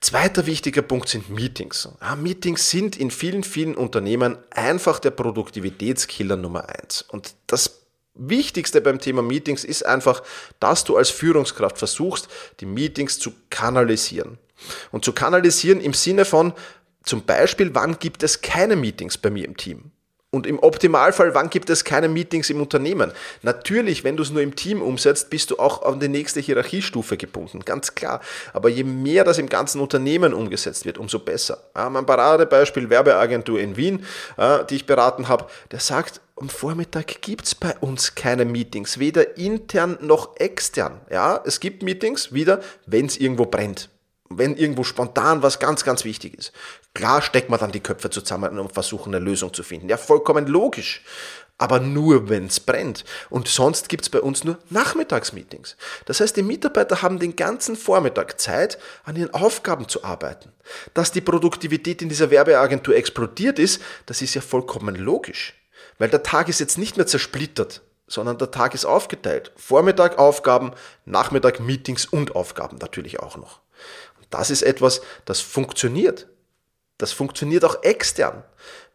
Zweiter 0.00 0.46
wichtiger 0.46 0.82
Punkt 0.82 1.08
sind 1.08 1.30
Meetings. 1.30 1.88
Ja, 2.00 2.14
Meetings 2.14 2.45
sind 2.54 2.96
in 2.96 3.10
vielen, 3.10 3.42
vielen 3.42 3.74
Unternehmen 3.74 4.38
einfach 4.50 5.00
der 5.00 5.10
Produktivitätskiller 5.10 6.36
Nummer 6.36 6.68
eins. 6.68 7.02
Und 7.02 7.34
das 7.48 7.80
Wichtigste 8.14 8.80
beim 8.80 9.00
Thema 9.00 9.22
Meetings 9.22 9.64
ist 9.64 9.84
einfach, 9.84 10.22
dass 10.60 10.84
du 10.84 10.96
als 10.96 11.10
Führungskraft 11.10 11.78
versuchst, 11.78 12.28
die 12.60 12.66
Meetings 12.66 13.18
zu 13.18 13.32
kanalisieren. 13.50 14.38
Und 14.92 15.04
zu 15.04 15.12
kanalisieren 15.12 15.80
im 15.80 15.92
Sinne 15.92 16.24
von, 16.24 16.52
zum 17.02 17.24
Beispiel, 17.24 17.74
wann 17.74 17.98
gibt 17.98 18.22
es 18.22 18.40
keine 18.40 18.76
Meetings 18.76 19.18
bei 19.18 19.30
mir 19.30 19.44
im 19.44 19.56
Team? 19.56 19.90
Und 20.32 20.46
im 20.46 20.58
Optimalfall, 20.58 21.34
wann 21.34 21.50
gibt 21.50 21.70
es 21.70 21.84
keine 21.84 22.08
Meetings 22.08 22.50
im 22.50 22.60
Unternehmen? 22.60 23.12
Natürlich, 23.42 24.04
wenn 24.04 24.16
du 24.16 24.22
es 24.22 24.30
nur 24.30 24.42
im 24.42 24.54
Team 24.54 24.82
umsetzt, 24.82 25.30
bist 25.30 25.50
du 25.50 25.58
auch 25.58 25.82
an 25.82 26.00
die 26.00 26.08
nächste 26.08 26.40
Hierarchiestufe 26.40 27.16
gebunden, 27.16 27.60
ganz 27.64 27.94
klar. 27.94 28.20
Aber 28.52 28.68
je 28.68 28.84
mehr 28.84 29.24
das 29.24 29.38
im 29.38 29.48
ganzen 29.48 29.80
Unternehmen 29.80 30.34
umgesetzt 30.34 30.84
wird, 30.84 30.98
umso 30.98 31.20
besser. 31.20 31.58
Mein 31.74 32.04
Paradebeispiel 32.04 32.90
Werbeagentur 32.90 33.60
in 33.60 33.76
Wien, 33.76 34.04
äh, 34.36 34.64
die 34.68 34.76
ich 34.76 34.86
beraten 34.86 35.28
habe, 35.28 35.46
der 35.70 35.80
sagt, 35.80 36.20
am 36.38 36.50
Vormittag 36.50 37.22
gibt 37.22 37.46
es 37.46 37.54
bei 37.54 37.74
uns 37.80 38.14
keine 38.14 38.44
Meetings, 38.44 38.98
weder 38.98 39.38
intern 39.38 39.96
noch 40.02 40.36
extern. 40.36 41.00
Ja, 41.10 41.40
es 41.46 41.60
gibt 41.60 41.82
Meetings 41.82 42.34
wieder, 42.34 42.60
wenn 42.84 43.06
es 43.06 43.16
irgendwo 43.16 43.46
brennt 43.46 43.88
wenn 44.28 44.56
irgendwo 44.56 44.84
spontan 44.84 45.42
was 45.42 45.58
ganz, 45.58 45.84
ganz 45.84 46.04
wichtig 46.04 46.34
ist. 46.38 46.52
Klar 46.94 47.22
steckt 47.22 47.50
man 47.50 47.60
dann 47.60 47.72
die 47.72 47.80
Köpfe 47.80 48.10
zusammen 48.10 48.58
und 48.58 48.72
versuchen 48.72 49.14
eine 49.14 49.24
Lösung 49.24 49.52
zu 49.52 49.62
finden. 49.62 49.88
Ja, 49.88 49.96
vollkommen 49.96 50.46
logisch. 50.46 51.02
Aber 51.58 51.80
nur, 51.80 52.28
wenn 52.28 52.46
es 52.46 52.60
brennt. 52.60 53.04
Und 53.30 53.48
sonst 53.48 53.88
gibt 53.88 54.02
es 54.02 54.10
bei 54.10 54.20
uns 54.20 54.44
nur 54.44 54.58
Nachmittagsmeetings. 54.68 55.76
Das 56.04 56.20
heißt, 56.20 56.36
die 56.36 56.42
Mitarbeiter 56.42 57.00
haben 57.00 57.18
den 57.18 57.34
ganzen 57.34 57.76
Vormittag 57.76 58.38
Zeit, 58.38 58.78
an 59.04 59.16
ihren 59.16 59.32
Aufgaben 59.32 59.88
zu 59.88 60.04
arbeiten. 60.04 60.52
Dass 60.92 61.12
die 61.12 61.22
Produktivität 61.22 62.02
in 62.02 62.10
dieser 62.10 62.30
Werbeagentur 62.30 62.94
explodiert 62.94 63.58
ist, 63.58 63.80
das 64.04 64.20
ist 64.20 64.34
ja 64.34 64.42
vollkommen 64.42 64.96
logisch. 64.96 65.54
Weil 65.98 66.10
der 66.10 66.22
Tag 66.22 66.50
ist 66.50 66.60
jetzt 66.60 66.76
nicht 66.76 66.98
mehr 66.98 67.06
zersplittert, 67.06 67.80
sondern 68.06 68.36
der 68.36 68.50
Tag 68.50 68.74
ist 68.74 68.84
aufgeteilt. 68.84 69.52
Vormittag 69.56 70.18
Aufgaben, 70.18 70.72
Nachmittag 71.06 71.60
Meetings 71.60 72.04
und 72.04 72.36
Aufgaben 72.36 72.76
natürlich 72.78 73.20
auch 73.20 73.38
noch. 73.38 73.60
Das 74.30 74.50
ist 74.50 74.62
etwas, 74.62 75.00
das 75.24 75.40
funktioniert. 75.40 76.26
Das 76.98 77.12
funktioniert 77.12 77.64
auch 77.64 77.82
extern. 77.82 78.42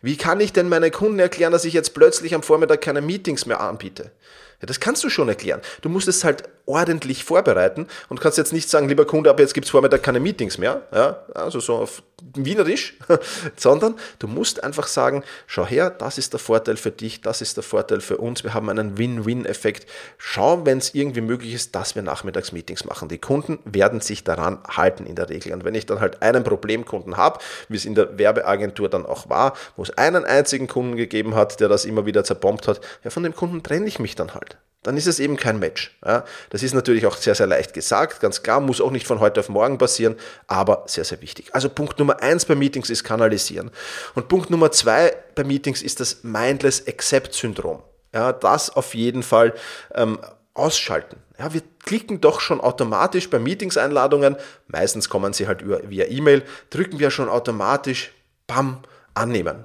Wie 0.02 0.18
kann 0.18 0.40
ich 0.40 0.54
denn 0.54 0.70
meinen 0.70 0.92
Kunden 0.92 1.20
erklären, 1.20 1.52
dass 1.52 1.66
ich 1.66 1.74
jetzt 1.74 1.94
plötzlich 1.94 2.34
am 2.34 2.42
Vormittag 2.42 2.82
keine 2.82 3.02
Meetings 3.02 3.46
mehr 3.46 3.62
anbiete? 3.62 4.12
Ja, 4.60 4.66
das 4.66 4.80
kannst 4.80 5.04
du 5.04 5.10
schon 5.10 5.30
erklären. 5.30 5.62
Du 5.82 5.90
musst 5.90 6.08
es 6.08 6.24
halt 6.24 6.44
ordentlich 6.72 7.24
vorbereiten 7.24 7.88
und 8.10 8.22
kannst 8.22 8.38
jetzt 8.38 8.54
nicht 8.54 8.70
sagen, 8.70 8.88
lieber 8.88 9.06
Kunde, 9.06 9.30
aber 9.30 9.42
jetzt 9.42 9.54
gibt 9.54 9.66
es 9.66 9.72
Vormittag 9.72 10.04
keine 10.04 10.20
Meetings 10.20 10.58
mehr, 10.58 10.82
ja, 10.94 11.20
also 11.34 11.60
so 11.60 11.76
auf 11.76 12.02
Wienerisch, 12.36 12.98
sondern 13.58 13.96
du 14.20 14.28
musst 14.28 14.64
einfach 14.64 14.88
sagen, 14.88 15.24
schau 15.48 15.66
her, 15.66 15.90
das 15.90 16.18
ist 16.18 16.34
der 16.34 16.40
Vorteil 16.40 16.78
für 16.78 16.92
dich, 16.92 17.22
das 17.22 17.42
ist 17.42 17.58
der 17.58 17.64
Vorteil 17.64 18.00
für 18.00 18.18
uns, 18.18 18.44
wir 18.44 18.54
haben 18.54 18.70
einen 18.70 18.98
Win-Win-Effekt. 18.98 19.90
Schau, 20.18 20.66
wenn 20.66 20.78
es 20.78 20.94
irgendwie 20.94 21.22
möglich 21.22 21.54
ist, 21.54 21.76
dass 21.76 21.96
wir 21.96 22.04
Nachmittagsmeetings 22.04 22.86
machen. 22.86 23.10
Die 23.10 23.18
Kunden 23.18 23.60
werden 23.66 24.02
sich 24.02 24.24
daran 24.24 24.60
halten 24.68 25.06
in 25.06 25.16
der 25.16 25.30
Regel. 25.30 25.52
Und 25.54 25.66
wenn 25.66 25.76
ich 25.76 25.88
dann 25.88 26.00
halt 26.00 26.22
einen 26.22 26.44
Problemkunden 26.44 27.18
habe, 27.18 27.40
wie 27.70 27.78
es 27.78 27.86
in 27.86 27.96
der 27.96 28.18
Werbeagentur 28.18 28.88
dann 28.88 29.06
auch 29.06 29.30
war, 29.30 29.54
wo 29.76 29.84
es 29.84 29.92
einen 29.98 30.24
einzigen 30.24 30.68
Kunden 30.68 30.96
gegeben 30.96 31.36
hat, 31.36 31.60
der 31.60 31.70
das 31.70 31.86
immer 31.86 32.06
wieder 32.06 32.24
zerbombt 32.24 32.68
hat, 32.68 32.82
ja, 33.04 33.10
von 33.10 33.24
dem 33.24 33.36
Kunden 33.36 33.64
trenne 33.64 33.88
ich 33.88 34.00
mich 34.00 34.16
dann 34.16 34.36
halt 34.36 34.58
dann 34.84 34.98
ist 34.98 35.08
es 35.08 35.20
eben 35.20 35.38
kein 35.38 35.60
Match. 35.60 35.98
Ja, 36.06 36.26
das 36.50 36.64
ist 36.64 36.74
natürlich 36.74 37.06
auch 37.06 37.18
sehr, 37.18 37.36
sehr 37.36 37.48
leicht 37.48 37.74
gesagt, 37.74 38.20
ganz 38.20 38.42
klar, 38.44 38.60
muss 38.60 38.82
auch 38.82 38.92
nicht 38.92 39.06
von 39.06 39.20
heute 39.20 39.40
auf 39.40 39.50
morgen 39.50 39.78
passieren, 39.78 40.16
aber 40.48 40.84
sehr, 40.88 41.04
sehr 41.04 41.22
wichtig. 41.22 41.54
Also 41.54 41.70
Punkt 41.70 42.00
Nummer 42.00 42.22
eins 42.22 42.46
bei 42.46 42.56
Meetings 42.56 42.90
ist 42.90 43.04
kanalisieren. 43.04 43.72
Und 44.16 44.28
Punkt 44.28 44.50
Nummer 44.50 44.72
zwei 44.72 45.16
bei 45.36 45.44
Meetings 45.44 45.82
ist 45.82 46.00
das 46.00 46.24
Mindless 46.24 46.88
Accept 46.88 47.34
Syndrom. 47.34 47.84
Ja, 48.14 48.34
das 48.34 48.70
auf 48.70 48.94
jeden 48.94 49.24
Fall 49.24 49.54
ähm, 49.96 50.20
ausschalten. 50.54 51.18
Ja, 51.40 51.54
wir 51.54 51.62
klicken 51.84 52.20
doch 52.20 52.42
schon 52.42 52.60
automatisch 52.60 53.30
bei 53.30 53.40
Meetingseinladungen, 53.40 54.36
meistens 54.68 55.10
kommen 55.10 55.34
sie 55.34 55.48
halt 55.48 55.64
via 55.90 56.06
E-Mail, 56.06 56.44
drücken 56.70 57.00
wir 57.00 57.10
schon 57.10 57.30
automatisch, 57.30 58.12
bam, 58.48 58.82
annehmen. 59.14 59.64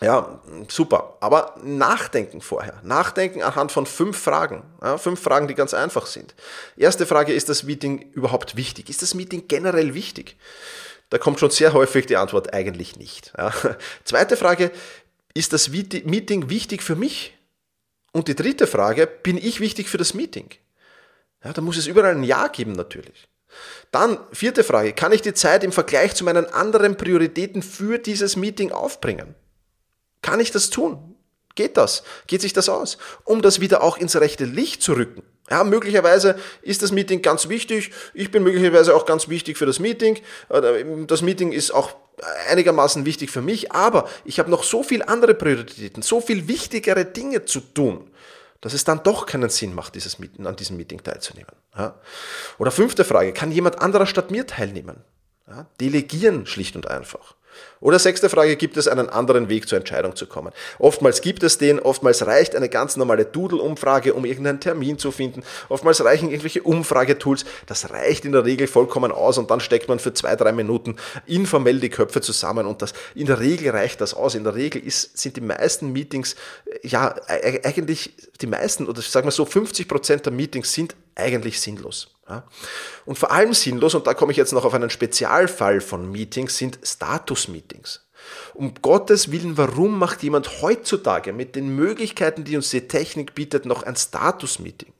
Ja, 0.00 0.42
super. 0.68 1.16
Aber 1.20 1.54
nachdenken 1.62 2.40
vorher. 2.40 2.80
Nachdenken 2.82 3.42
anhand 3.42 3.72
von 3.72 3.86
fünf 3.86 4.18
Fragen. 4.18 4.62
Ja, 4.82 4.98
fünf 4.98 5.20
Fragen, 5.20 5.48
die 5.48 5.54
ganz 5.54 5.72
einfach 5.72 6.06
sind. 6.06 6.34
Erste 6.76 7.06
Frage, 7.06 7.32
ist 7.32 7.48
das 7.48 7.62
Meeting 7.62 8.10
überhaupt 8.12 8.56
wichtig? 8.56 8.90
Ist 8.90 9.02
das 9.02 9.14
Meeting 9.14 9.48
generell 9.48 9.94
wichtig? 9.94 10.36
Da 11.08 11.18
kommt 11.18 11.40
schon 11.40 11.50
sehr 11.50 11.72
häufig 11.72 12.06
die 12.06 12.16
Antwort 12.16 12.52
eigentlich 12.52 12.96
nicht. 12.96 13.32
Ja. 13.38 13.52
Zweite 14.04 14.36
Frage, 14.36 14.70
ist 15.34 15.52
das 15.52 15.68
Meeting 15.68 16.50
wichtig 16.50 16.82
für 16.82 16.96
mich? 16.96 17.34
Und 18.12 18.28
die 18.28 18.34
dritte 18.34 18.66
Frage, 18.66 19.06
bin 19.06 19.38
ich 19.38 19.60
wichtig 19.60 19.88
für 19.88 19.98
das 19.98 20.14
Meeting? 20.14 20.50
Ja, 21.44 21.52
da 21.52 21.60
muss 21.60 21.76
es 21.76 21.86
überall 21.86 22.12
ein 22.12 22.24
Ja 22.24 22.48
geben 22.48 22.72
natürlich. 22.72 23.28
Dann 23.92 24.18
vierte 24.32 24.64
Frage, 24.64 24.92
kann 24.92 25.12
ich 25.12 25.22
die 25.22 25.34
Zeit 25.34 25.64
im 25.64 25.72
Vergleich 25.72 26.14
zu 26.14 26.24
meinen 26.24 26.46
anderen 26.46 26.96
Prioritäten 26.96 27.62
für 27.62 27.98
dieses 27.98 28.36
Meeting 28.36 28.72
aufbringen? 28.72 29.34
Kann 30.22 30.40
ich 30.40 30.50
das 30.50 30.70
tun? 30.70 31.16
Geht 31.54 31.76
das? 31.76 32.02
Geht 32.26 32.42
sich 32.42 32.52
das 32.52 32.68
aus? 32.68 32.98
Um 33.24 33.40
das 33.42 33.60
wieder 33.60 33.82
auch 33.82 33.96
ins 33.96 34.16
rechte 34.16 34.44
Licht 34.44 34.82
zu 34.82 34.92
rücken. 34.92 35.22
Ja, 35.48 35.64
möglicherweise 35.64 36.38
ist 36.62 36.82
das 36.82 36.92
Meeting 36.92 37.22
ganz 37.22 37.48
wichtig. 37.48 37.92
Ich 38.12 38.30
bin 38.30 38.42
möglicherweise 38.42 38.94
auch 38.94 39.06
ganz 39.06 39.28
wichtig 39.28 39.56
für 39.56 39.64
das 39.66 39.78
Meeting. 39.78 40.18
Das 41.06 41.22
Meeting 41.22 41.52
ist 41.52 41.70
auch 41.70 41.94
einigermaßen 42.48 43.06
wichtig 43.06 43.30
für 43.30 43.42
mich, 43.42 43.72
aber 43.72 44.08
ich 44.24 44.38
habe 44.38 44.50
noch 44.50 44.64
so 44.64 44.82
viel 44.82 45.02
andere 45.02 45.34
Prioritäten, 45.34 46.02
so 46.02 46.20
viel 46.20 46.48
wichtigere 46.48 47.04
Dinge 47.04 47.44
zu 47.44 47.60
tun. 47.60 48.10
dass 48.66 48.74
es 48.74 48.82
dann 48.82 49.04
doch 49.04 49.26
keinen 49.26 49.48
Sinn 49.48 49.76
macht, 49.76 49.94
dieses, 49.94 50.16
an 50.44 50.56
diesem 50.56 50.76
Meeting 50.76 51.00
teilzunehmen. 51.00 51.52
Ja? 51.78 52.00
Oder 52.58 52.72
fünfte 52.72 53.04
Frage, 53.04 53.32
kann 53.32 53.52
jemand 53.52 53.80
anderer 53.80 54.06
statt 54.06 54.32
mir 54.32 54.44
teilnehmen? 54.44 55.04
Ja? 55.46 55.68
Delegieren 55.80 56.46
schlicht 56.46 56.74
und 56.74 56.88
einfach. 56.88 57.35
Oder 57.80 57.98
sechste 57.98 58.28
Frage, 58.28 58.56
gibt 58.56 58.76
es 58.76 58.88
einen 58.88 59.08
anderen 59.08 59.48
Weg 59.48 59.68
zur 59.68 59.78
Entscheidung 59.78 60.16
zu 60.16 60.26
kommen? 60.26 60.52
Oftmals 60.78 61.20
gibt 61.20 61.42
es 61.42 61.58
den, 61.58 61.78
oftmals 61.78 62.26
reicht 62.26 62.56
eine 62.56 62.68
ganz 62.68 62.96
normale 62.96 63.26
Doodle-Umfrage, 63.26 64.14
um 64.14 64.24
irgendeinen 64.24 64.60
Termin 64.60 64.98
zu 64.98 65.12
finden. 65.12 65.42
Oftmals 65.68 66.02
reichen 66.02 66.30
irgendwelche 66.30 66.62
Umfragetools. 66.62 67.44
Das 67.66 67.90
reicht 67.90 68.24
in 68.24 68.32
der 68.32 68.44
Regel 68.44 68.66
vollkommen 68.66 69.12
aus 69.12 69.36
und 69.38 69.50
dann 69.50 69.60
steckt 69.60 69.88
man 69.88 69.98
für 69.98 70.14
zwei, 70.14 70.36
drei 70.36 70.52
Minuten 70.52 70.96
informell 71.26 71.80
die 71.80 71.90
Köpfe 71.90 72.20
zusammen 72.20 72.66
und 72.66 72.80
das, 72.82 72.94
in 73.14 73.26
der 73.26 73.40
Regel 73.40 73.70
reicht 73.70 74.00
das 74.00 74.14
aus. 74.14 74.34
In 74.34 74.44
der 74.44 74.54
Regel 74.54 74.84
ist, 74.84 75.18
sind 75.18 75.36
die 75.36 75.42
meisten 75.42 75.92
Meetings, 75.92 76.34
ja, 76.82 77.14
eigentlich 77.28 78.14
die 78.40 78.46
meisten 78.46 78.86
oder 78.86 79.02
sagen 79.02 79.26
wir 79.26 79.32
so 79.32 79.44
50 79.44 79.86
Prozent 79.86 80.26
der 80.26 80.32
Meetings 80.32 80.72
sind 80.72 80.96
eigentlich 81.14 81.60
sinnlos. 81.60 82.15
Und 83.04 83.18
vor 83.18 83.30
allem 83.30 83.54
sinnlos, 83.54 83.94
und 83.94 84.06
da 84.06 84.14
komme 84.14 84.32
ich 84.32 84.38
jetzt 84.38 84.52
noch 84.52 84.64
auf 84.64 84.74
einen 84.74 84.90
Spezialfall 84.90 85.80
von 85.80 86.10
Meetings, 86.10 86.56
sind 86.56 86.78
Status-Meetings. 86.82 88.06
Um 88.54 88.74
Gottes 88.82 89.30
Willen, 89.30 89.56
warum 89.56 89.98
macht 89.98 90.22
jemand 90.22 90.62
heutzutage 90.62 91.32
mit 91.32 91.54
den 91.54 91.68
Möglichkeiten, 91.76 92.44
die 92.44 92.56
uns 92.56 92.70
die 92.70 92.88
Technik 92.88 93.34
bietet, 93.34 93.66
noch 93.66 93.84
ein 93.84 93.96
Status-Meeting? 93.96 94.92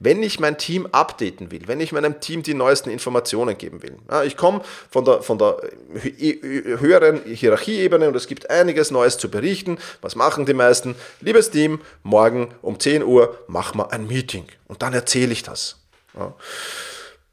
Wenn 0.00 0.22
ich 0.22 0.40
mein 0.40 0.58
Team 0.58 0.86
updaten 0.86 1.50
will, 1.50 1.62
wenn 1.66 1.80
ich 1.80 1.92
meinem 1.92 2.20
Team 2.20 2.42
die 2.42 2.54
neuesten 2.54 2.90
Informationen 2.90 3.56
geben 3.56 3.82
will. 3.82 3.96
Ja, 4.10 4.24
ich 4.24 4.36
komme 4.36 4.60
von 4.90 5.04
der, 5.04 5.22
von 5.22 5.38
der 5.38 5.56
höheren 6.02 7.22
Hierarchieebene 7.24 8.08
und 8.08 8.16
es 8.16 8.26
gibt 8.26 8.50
einiges 8.50 8.90
Neues 8.90 9.18
zu 9.18 9.30
berichten. 9.30 9.78
Was 10.02 10.16
machen 10.16 10.46
die 10.46 10.54
meisten? 10.54 10.96
Liebes 11.20 11.50
Team, 11.50 11.80
morgen 12.02 12.52
um 12.60 12.78
10 12.78 13.04
Uhr 13.04 13.38
machen 13.46 13.78
wir 13.78 13.92
ein 13.92 14.06
Meeting 14.06 14.46
und 14.66 14.82
dann 14.82 14.92
erzähle 14.92 15.32
ich 15.32 15.44
das. 15.44 15.83
Ja. 16.16 16.34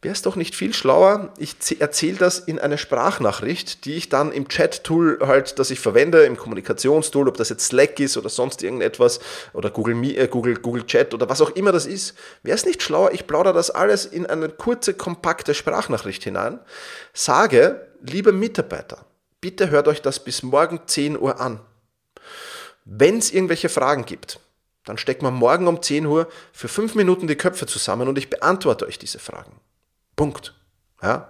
Wäre 0.04 0.14
es 0.14 0.24
doch 0.24 0.36
nicht 0.36 0.56
viel 0.56 0.74
schlauer, 0.74 1.32
ich 1.38 1.80
erzähle 1.80 2.18
das 2.18 2.40
in 2.40 2.58
eine 2.58 2.80
Sprachnachricht, 2.80 3.86
die 3.86 3.94
ich 3.94 4.10
dann 4.10 4.32
im 4.32 4.48
Chat-Tool 4.48 5.20
halt, 5.22 5.60
das 5.60 5.70
ich 5.70 5.80
verwende, 5.80 6.24
im 6.24 6.38
Kommunikationstool, 6.38 7.28
ob 7.28 7.38
das 7.38 7.50
jetzt 7.50 7.68
Slack 7.68 8.00
ist 8.00 8.18
oder 8.18 8.30
sonst 8.30 8.64
irgendetwas 8.64 9.20
oder 9.54 9.70
Google, 9.70 10.04
äh, 10.18 10.28
Google, 10.28 10.56
Google 10.56 10.88
Chat 10.88 11.14
oder 11.14 11.30
was 11.30 11.40
auch 11.40 11.52
immer 11.52 11.72
das 11.72 11.86
ist. 11.86 12.16
Wäre 12.42 12.56
es 12.56 12.66
nicht 12.66 12.82
schlauer, 12.82 13.12
ich 13.12 13.28
plaudere 13.28 13.54
das 13.54 13.70
alles 13.70 14.08
in 14.08 14.26
eine 14.26 14.50
kurze, 14.50 14.96
kompakte 14.96 15.54
Sprachnachricht 15.54 16.24
hinein, 16.24 16.60
sage, 17.14 17.88
liebe 18.02 18.32
Mitarbeiter, 18.32 19.06
bitte 19.40 19.70
hört 19.70 19.88
euch 19.88 20.02
das 20.02 20.24
bis 20.24 20.42
morgen 20.42 20.82
10 20.88 21.16
Uhr 21.20 21.40
an. 21.40 21.60
Wenn 22.86 23.20
es 23.20 23.32
irgendwelche 23.32 23.70
Fragen 23.70 24.06
gibt, 24.06 24.40
dann 24.92 24.98
stecken 24.98 25.26
wir 25.26 25.32
morgen 25.32 25.70
um 25.70 25.82
10 25.82 26.06
Uhr 26.06 26.28
für 26.52 26.68
5 26.68 26.96
Minuten 26.96 27.26
die 27.26 27.38
Köpfe 27.38 27.66
zusammen 27.66 28.10
und 28.10 28.18
ich 28.18 28.30
beantworte 28.30 28.86
euch 28.86 29.00
diese 29.00 29.20
Fragen. 29.20 29.54
Punkt. 30.18 30.54
Ja? 31.02 31.30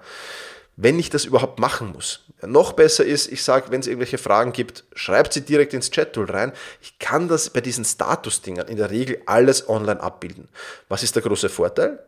Wenn 0.83 0.97
ich 0.97 1.11
das 1.11 1.25
überhaupt 1.25 1.59
machen 1.59 1.91
muss. 1.91 2.21
Noch 2.41 2.73
besser 2.73 3.05
ist, 3.05 3.31
ich 3.31 3.43
sage, 3.43 3.67
wenn 3.69 3.81
es 3.81 3.85
irgendwelche 3.85 4.17
Fragen 4.17 4.51
gibt, 4.51 4.83
schreibt 4.95 5.31
sie 5.31 5.41
direkt 5.41 5.75
ins 5.75 5.91
Chat-Tool 5.91 6.25
rein. 6.25 6.53
Ich 6.81 6.97
kann 6.97 7.27
das 7.27 7.51
bei 7.51 7.61
diesen 7.61 7.85
Status-Dingern 7.85 8.67
in 8.67 8.77
der 8.77 8.89
Regel 8.89 9.21
alles 9.27 9.69
online 9.69 10.01
abbilden. 10.01 10.47
Was 10.89 11.03
ist 11.03 11.15
der 11.15 11.21
große 11.21 11.49
Vorteil? 11.49 11.99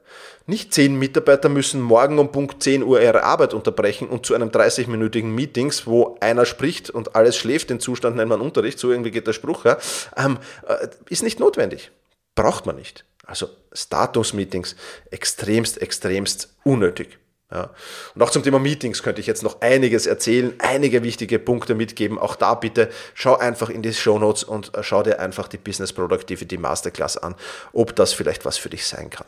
Nicht 0.47 0.73
zehn 0.73 0.97
Mitarbeiter 0.97 1.49
müssen 1.49 1.81
morgen 1.81 2.17
um 2.17 2.31
Punkt 2.31 2.63
10 2.63 2.81
Uhr 2.81 2.99
ihre 2.99 3.21
Arbeit 3.21 3.53
unterbrechen 3.53 4.07
und 4.09 4.25
zu 4.25 4.33
einem 4.33 4.49
30-minütigen 4.49 5.29
Meetings, 5.29 5.85
wo 5.85 6.17
einer 6.19 6.47
spricht 6.47 6.89
und 6.89 7.15
alles 7.15 7.37
schläft, 7.37 7.69
den 7.69 7.79
Zustand 7.79 8.15
nennt 8.15 8.29
man 8.29 8.41
Unterricht, 8.41 8.79
so 8.79 8.89
irgendwie 8.89 9.11
geht 9.11 9.27
der 9.27 9.33
Spruch, 9.33 9.65
ja, 9.65 9.77
ähm, 10.17 10.39
äh, 10.67 10.87
ist 11.09 11.21
nicht 11.21 11.39
notwendig. 11.39 11.91
Braucht 12.33 12.65
man 12.65 12.77
nicht. 12.77 13.05
Also 13.23 13.49
Status-Meetings 13.71 14.75
extremst, 15.11 15.79
extremst 15.79 16.55
unnötig. 16.63 17.19
Ja. 17.53 17.69
Und 18.15 18.21
auch 18.23 18.31
zum 18.31 18.41
Thema 18.41 18.57
Meetings 18.57 19.03
könnte 19.03 19.21
ich 19.21 19.27
jetzt 19.27 19.43
noch 19.43 19.61
einiges 19.61 20.07
erzählen, 20.07 20.53
einige 20.57 21.03
wichtige 21.03 21.37
Punkte 21.37 21.75
mitgeben. 21.75 22.17
Auch 22.17 22.35
da 22.35 22.55
bitte 22.55 22.89
schau 23.13 23.37
einfach 23.37 23.69
in 23.69 23.83
die 23.83 23.93
Show 23.93 24.17
Notes 24.17 24.43
und 24.43 24.75
äh, 24.75 24.81
schau 24.81 25.03
dir 25.03 25.19
einfach 25.19 25.47
die 25.47 25.57
Business 25.57 25.93
Productivity 25.93 26.57
Masterclass 26.57 27.15
an, 27.17 27.35
ob 27.71 27.95
das 27.95 28.13
vielleicht 28.13 28.43
was 28.45 28.57
für 28.57 28.69
dich 28.69 28.87
sein 28.87 29.11
kann. 29.11 29.27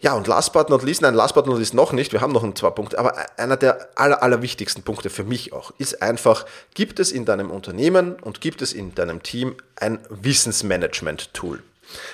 Ja, 0.00 0.14
und 0.14 0.26
last 0.26 0.52
but 0.52 0.70
not 0.70 0.82
least, 0.82 1.02
nein, 1.02 1.14
last 1.14 1.34
but 1.34 1.46
not 1.46 1.58
least 1.58 1.74
noch 1.74 1.92
nicht, 1.92 2.12
wir 2.12 2.20
haben 2.20 2.32
noch 2.32 2.44
ein 2.44 2.56
zwei 2.56 2.70
Punkte, 2.70 2.98
aber 2.98 3.14
einer 3.38 3.56
der 3.56 3.88
aller, 3.94 4.22
aller 4.22 4.42
wichtigsten 4.42 4.82
Punkte 4.82 5.08
für 5.08 5.24
mich 5.24 5.52
auch 5.52 5.72
ist 5.78 6.02
einfach, 6.02 6.46
gibt 6.74 6.98
es 6.98 7.12
in 7.12 7.24
deinem 7.24 7.50
Unternehmen 7.50 8.14
und 8.14 8.40
gibt 8.40 8.60
es 8.62 8.72
in 8.72 8.94
deinem 8.94 9.22
Team 9.22 9.56
ein 9.76 9.98
Wissensmanagement-Tool? 10.08 11.62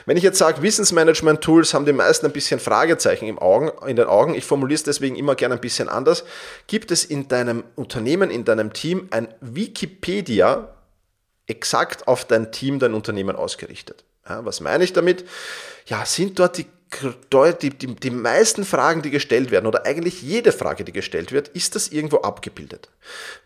Wenn 0.07 0.17
ich 0.17 0.23
jetzt 0.23 0.39
sage, 0.39 0.63
Wissensmanagement-Tools 0.63 1.75
haben 1.75 1.87
die 1.87 1.93
meisten 1.93 2.27
ein 2.27 2.33
bisschen 2.33 2.61
Fragezeichen 2.61 3.27
im 3.27 3.39
Augen, 3.39 3.71
in 3.87 3.97
den 3.97 4.07
Augen, 4.07 4.35
ich 4.35 4.45
formuliere 4.45 4.77
es 4.77 4.83
deswegen 4.83 5.17
immer 5.17 5.35
gerne 5.35 5.55
ein 5.55 5.61
bisschen 5.61 5.89
anders, 5.89 6.25
gibt 6.67 6.91
es 6.91 7.05
in 7.05 7.29
deinem 7.29 7.65
Unternehmen, 7.77 8.31
in 8.31 8.45
deinem 8.45 8.73
Team 8.73 9.09
ein 9.11 9.29
Wikipedia 9.41 10.75
exakt 11.47 12.09
auf 12.09 12.25
dein 12.25 12.53
Team, 12.53 12.79
dein 12.79 12.95
Unternehmen 12.95 13.37
ausgerichtet? 13.37 14.05
Ja, 14.29 14.45
was 14.45 14.61
meine 14.61 14.85
ich 14.85 14.93
damit? 14.93 15.25
Ja, 15.87 16.05
sind 16.05 16.39
dort 16.39 16.59
die 16.59 16.67
die, 17.62 17.70
die, 17.70 17.94
die 17.94 18.11
meisten 18.11 18.64
Fragen, 18.64 19.03
die 19.03 19.11
gestellt 19.11 19.50
werden, 19.50 19.66
oder 19.66 19.87
eigentlich 19.87 20.22
jede 20.22 20.53
Frage, 20.53 20.85
die 20.85 20.92
gestellt 20.92 21.33
wird, 21.33 21.48
ist 21.48 21.74
das 21.74 21.88
irgendwo 21.88 22.18
abgebildet. 22.18 22.88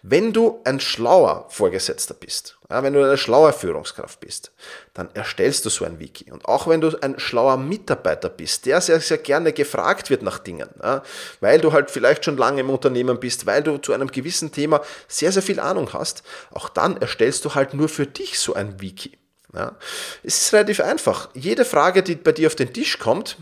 Wenn 0.02 0.32
du 0.32 0.60
ein 0.64 0.80
schlauer 0.80 1.46
Vorgesetzter 1.50 2.14
bist, 2.14 2.58
ja, 2.70 2.82
wenn 2.82 2.94
du 2.94 3.04
eine 3.04 3.18
schlaue 3.18 3.52
Führungskraft 3.52 4.20
bist, 4.20 4.52
dann 4.94 5.08
erstellst 5.14 5.64
du 5.66 5.70
so 5.70 5.84
ein 5.84 6.00
Wiki. 6.00 6.32
Und 6.32 6.46
auch 6.46 6.66
wenn 6.66 6.80
du 6.80 6.96
ein 7.02 7.18
schlauer 7.18 7.56
Mitarbeiter 7.56 8.30
bist, 8.30 8.66
der 8.66 8.80
sehr, 8.80 9.00
sehr 9.00 9.18
gerne 9.18 9.52
gefragt 9.52 10.10
wird 10.10 10.22
nach 10.22 10.38
Dingen, 10.38 10.70
ja, 10.82 11.02
weil 11.40 11.60
du 11.60 11.72
halt 11.72 11.90
vielleicht 11.90 12.24
schon 12.24 12.36
lange 12.36 12.60
im 12.60 12.70
Unternehmen 12.70 13.20
bist, 13.20 13.46
weil 13.46 13.62
du 13.62 13.78
zu 13.78 13.92
einem 13.92 14.08
gewissen 14.08 14.52
Thema 14.52 14.80
sehr, 15.06 15.32
sehr 15.32 15.42
viel 15.42 15.60
Ahnung 15.60 15.92
hast, 15.92 16.22
auch 16.50 16.68
dann 16.68 16.96
erstellst 16.96 17.44
du 17.44 17.54
halt 17.54 17.74
nur 17.74 17.88
für 17.88 18.06
dich 18.06 18.38
so 18.38 18.54
ein 18.54 18.80
Wiki. 18.80 19.18
Ja. 19.54 19.76
Es 20.22 20.42
ist 20.42 20.52
relativ 20.52 20.80
einfach. 20.80 21.28
Jede 21.34 21.64
Frage, 21.64 22.02
die 22.02 22.16
bei 22.16 22.32
dir 22.32 22.48
auf 22.48 22.56
den 22.56 22.72
Tisch 22.72 22.98
kommt, 22.98 23.36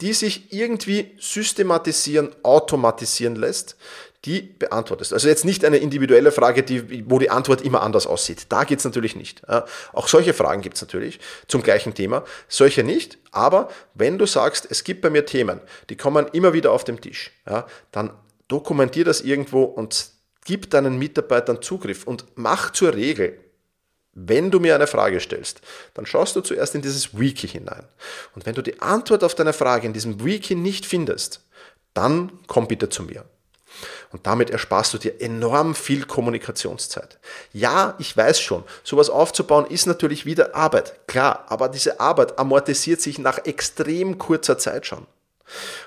die 0.00 0.12
sich 0.12 0.52
irgendwie 0.52 1.16
systematisieren, 1.18 2.34
automatisieren 2.42 3.34
lässt, 3.34 3.76
die 4.24 4.42
beantwortest. 4.42 5.12
Also 5.12 5.28
jetzt 5.28 5.44
nicht 5.44 5.64
eine 5.64 5.76
individuelle 5.76 6.32
Frage, 6.32 6.62
die, 6.62 7.08
wo 7.08 7.18
die 7.18 7.30
Antwort 7.30 7.62
immer 7.62 7.82
anders 7.82 8.06
aussieht. 8.06 8.46
Da 8.48 8.64
geht's 8.64 8.84
natürlich 8.84 9.14
nicht. 9.14 9.42
Auch 9.92 10.08
solche 10.08 10.34
Fragen 10.34 10.62
gibt's 10.62 10.80
natürlich 10.80 11.20
zum 11.46 11.62
gleichen 11.62 11.94
Thema. 11.94 12.24
Solche 12.48 12.82
nicht. 12.82 13.18
Aber 13.30 13.68
wenn 13.94 14.18
du 14.18 14.26
sagst, 14.26 14.66
es 14.68 14.84
gibt 14.84 15.00
bei 15.00 15.10
mir 15.10 15.26
Themen, 15.26 15.60
die 15.90 15.96
kommen 15.96 16.26
immer 16.32 16.52
wieder 16.52 16.72
auf 16.72 16.84
den 16.84 17.00
Tisch, 17.00 17.30
ja, 17.48 17.66
dann 17.92 18.10
dokumentier 18.48 19.04
das 19.04 19.20
irgendwo 19.20 19.62
und 19.62 20.10
gib 20.44 20.70
deinen 20.70 20.98
Mitarbeitern 20.98 21.62
Zugriff 21.62 22.04
und 22.04 22.24
mach 22.34 22.72
zur 22.72 22.94
Regel, 22.94 23.38
wenn 24.18 24.50
du 24.50 24.60
mir 24.60 24.74
eine 24.74 24.86
Frage 24.86 25.20
stellst, 25.20 25.60
dann 25.92 26.06
schaust 26.06 26.34
du 26.34 26.40
zuerst 26.40 26.74
in 26.74 26.80
dieses 26.80 27.18
Wiki 27.18 27.46
hinein. 27.46 27.84
Und 28.34 28.46
wenn 28.46 28.54
du 28.54 28.62
die 28.62 28.80
Antwort 28.80 29.22
auf 29.22 29.34
deine 29.34 29.52
Frage 29.52 29.86
in 29.86 29.92
diesem 29.92 30.24
Wiki 30.24 30.54
nicht 30.54 30.86
findest, 30.86 31.44
dann 31.92 32.32
komm 32.46 32.66
bitte 32.66 32.88
zu 32.88 33.02
mir. 33.02 33.26
Und 34.12 34.26
damit 34.26 34.48
ersparst 34.48 34.94
du 34.94 34.98
dir 34.98 35.20
enorm 35.20 35.74
viel 35.74 36.06
Kommunikationszeit. 36.06 37.18
Ja, 37.52 37.94
ich 37.98 38.16
weiß 38.16 38.40
schon, 38.40 38.64
sowas 38.82 39.10
aufzubauen 39.10 39.66
ist 39.66 39.84
natürlich 39.84 40.24
wieder 40.24 40.54
Arbeit, 40.54 41.06
klar, 41.06 41.44
aber 41.48 41.68
diese 41.68 42.00
Arbeit 42.00 42.38
amortisiert 42.38 43.02
sich 43.02 43.18
nach 43.18 43.44
extrem 43.44 44.16
kurzer 44.16 44.56
Zeit 44.56 44.86
schon. 44.86 45.06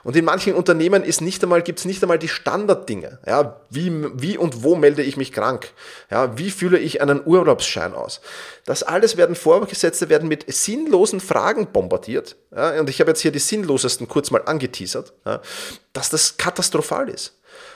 Und 0.03 0.15
in 0.15 0.25
manchen 0.25 0.53
Unternehmen 0.53 1.03
ist 1.03 1.21
nicht 1.21 1.43
einmal, 1.43 1.61
gibt 1.61 1.79
es 1.79 1.85
nicht 1.85 2.01
einmal 2.01 2.19
die 2.19 2.27
Standarddinge. 2.27 3.19
Ja, 3.25 3.61
wie, 3.69 3.91
wie 4.21 4.37
und 4.37 4.63
wo 4.63 4.75
melde 4.75 5.03
ich 5.03 5.17
mich 5.17 5.31
krank? 5.31 5.71
Ja, 6.09 6.37
wie 6.37 6.51
fülle 6.51 6.79
ich 6.79 7.01
einen 7.01 7.21
Urlaubsschein 7.25 7.93
aus? 7.93 8.21
Das 8.65 8.83
alles 8.83 9.17
werden 9.17 9.35
Vorgesetzte 9.35 10.09
werden 10.09 10.29
mit 10.29 10.51
sinnlosen 10.51 11.19
Fragen 11.19 11.71
bombardiert. 11.71 12.35
Ja, 12.55 12.79
und 12.79 12.89
ich 12.89 12.99
habe 12.99 13.11
jetzt 13.11 13.21
hier 13.21 13.31
die 13.31 13.39
sinnlosesten 13.39 14.07
kurz 14.07 14.31
mal 14.31 14.43
angeteasert, 14.45 15.13
ja, 15.25 15.41
dass 15.93 16.09
das 16.09 16.37
katastrophal 16.37 17.09
ist. 17.09 17.35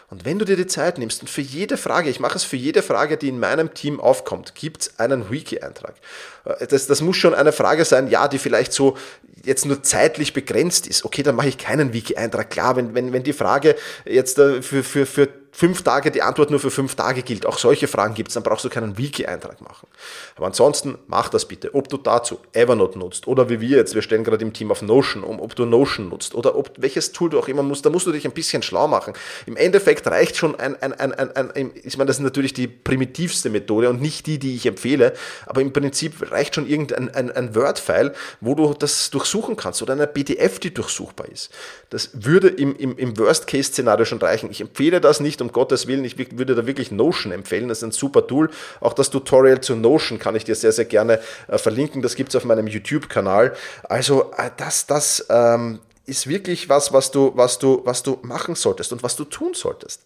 Und 0.10 0.26
wenn 0.26 0.38
du 0.38 0.46
dir 0.46 0.56
die 0.56 0.68
Zeit 0.68 1.00
nimmst 1.00 1.22
und 1.22 1.28
für 1.28 1.42
jede 1.42 1.76
Frage, 1.76 2.10
ich 2.10 2.20
mache 2.20 2.38
es 2.38 2.44
für 2.44 2.56
jede 2.56 2.84
Frage, 2.84 3.18
die 3.18 3.30
in 3.30 3.40
meinem 3.40 3.74
Team 3.74 4.00
aufkommt, 4.00 4.54
gibt 4.54 4.84
es 4.84 5.00
einen 5.00 5.32
Wiki-Eintrag. 5.32 5.96
Äh, 6.46 6.68
das, 6.68 6.88
das 6.88 7.02
muss 7.02 7.18
schon 7.18 7.34
eine 7.34 7.52
Frage 7.52 7.86
sein, 7.86 8.08
ja, 8.08 8.28
die 8.28 8.40
vielleicht 8.40 8.74
so 8.74 8.98
jetzt 9.46 9.66
nur 9.66 9.84
zeitlich 9.84 10.34
begrenzt 10.34 10.88
ist. 10.88 11.06
Okay, 11.06 11.24
dann 11.24 11.36
mache 11.36 11.50
ich 11.50 11.58
keinen 11.58 11.94
Wiki-Eintrag. 11.94 12.50
Klar, 12.50 12.76
wenn, 12.76 12.96
wenn, 12.96 13.14
wenn 13.14 13.24
die 13.24 13.34
Frage 13.34 13.76
jetzt 14.06 14.40
äh, 14.40 14.62
für, 14.62 14.84
für, 14.84 15.06
für 15.06 15.28
fünf 15.54 15.84
Tage 15.84 16.10
die 16.10 16.24
Antwort 16.24 16.50
nur 16.50 16.60
für 16.60 16.72
fünf 16.72 16.96
Tage 16.96 17.22
gilt, 17.22 17.46
auch 17.46 17.60
solche 17.60 17.88
Fragen 17.88 18.16
gibt 18.16 18.30
es, 18.30 18.34
dann 18.34 18.44
brauchst 18.44 18.66
du 18.66 18.70
keinen 18.70 18.98
Wiki-Eintrag 18.98 19.62
machen. 19.62 19.88
Aber 20.36 20.48
ansonsten 20.48 20.98
mach 21.08 21.30
das 21.30 21.48
bitte. 21.48 21.76
Ob 21.76 21.88
du 21.90 21.98
dazu 21.98 22.40
Evernote 22.54 22.98
nutzt 22.98 23.28
oder 23.28 23.50
wie 23.50 23.62
wir 23.62 23.78
jetzt, 23.78 23.94
wir 23.94 24.02
stellen 24.02 24.24
gerade 24.24 24.44
im 24.44 24.52
Team 24.52 24.72
auf 24.72 24.82
Notion 24.82 25.24
um, 25.24 25.40
ob 25.40 25.56
du 25.56 25.66
Notion 25.66 26.10
nutzt 26.10 26.34
oder 26.34 26.56
ob 26.56 26.72
welches 26.78 27.12
Tool 27.12 27.30
du 27.30 27.40
auch 27.40 27.48
immer 27.48 27.62
musst, 27.62 27.86
da 27.86 27.92
musst 27.92 28.08
du 28.08 28.12
dich 28.12 28.26
ein 28.26 28.32
bisschen 28.32 28.64
schlau 28.64 28.88
machen. 28.88 29.14
Im 29.46 29.56
Endeffekt 29.56 30.08
reicht 30.08 30.38
schon 30.38 30.60
ein, 30.60 30.76
ein, 30.82 30.94
ein, 30.94 31.14
ein, 31.14 31.52
ein 31.52 31.72
ich 31.84 31.98
meine, 31.98 32.08
das 32.08 32.18
ist 32.18 32.24
natürlich 32.24 32.54
die 32.54 32.68
primitivste 32.68 33.52
Methode 33.52 33.90
und 33.90 34.02
nicht 34.02 34.26
die, 34.26 34.40
die 34.40 34.56
ich 34.56 34.66
empfehle, 34.66 35.14
aber 35.46 35.62
im 35.62 35.72
Prinzip 35.72 36.32
reicht 36.34 36.56
schon 36.56 36.68
irgendein 36.68 37.14
ein, 37.14 37.32
ein 37.32 37.56
Word-File, 37.56 38.14
wo 38.42 38.56
du 38.56 38.74
das 38.74 39.10
durchsuchen 39.10 39.56
kannst 39.56 39.82
oder 39.82 39.94
eine 39.94 40.08
PDF, 40.08 40.60
die 40.60 40.74
durchsuchbar 40.74 41.30
ist. 41.30 41.52
Das 41.90 42.10
würde 42.14 42.50
im, 42.50 42.76
im, 42.76 42.98
im 42.98 43.18
Worst-Case-Szenario 43.18 44.06
schon 44.06 44.20
reichen. 44.20 44.52
Ich 44.52 44.62
empfehle 44.62 45.00
das 45.00 45.20
nicht, 45.20 45.42
um 45.42 45.52
Gottes 45.52 45.88
Willen. 45.88 46.04
Ich 46.04 46.18
würde 46.18 46.56
da 46.56 46.66
wirklich 46.66 46.92
Notion 46.92 47.32
empfehlen. 47.32 47.70
Das 47.70 47.80
ist 47.80 47.84
ein 47.84 47.92
super 47.92 48.28
Tool. 48.28 48.50
Auch 48.82 48.94
das 48.94 49.10
Tutorial 49.10 49.62
zu 49.62 49.76
Notion 49.76 50.20
kann 50.20 50.36
ich 50.36 50.44
dir 50.44 50.56
sehr, 50.56 50.72
sehr 50.72 50.86
gerne 50.86 51.20
äh, 51.48 51.58
verlinken. 51.58 52.02
Das 52.02 52.16
gibt 52.16 52.30
es 52.30 52.36
auf 52.36 52.46
meinem 52.46 52.68
YouTube-Kanal. 52.68 53.56
Also 53.84 54.32
äh, 54.38 54.50
das, 54.58 54.88
das 54.88 55.26
ähm, 55.30 55.80
ist 56.06 56.28
wirklich 56.28 56.70
was, 56.70 56.92
was 56.92 57.12
du, 57.12 57.32
was, 57.36 57.60
du, 57.60 57.82
was 57.86 58.04
du 58.04 58.20
machen 58.24 58.56
solltest 58.56 58.92
und 58.92 59.04
was 59.04 59.16
du 59.16 59.24
tun 59.24 59.54
solltest. 59.54 60.06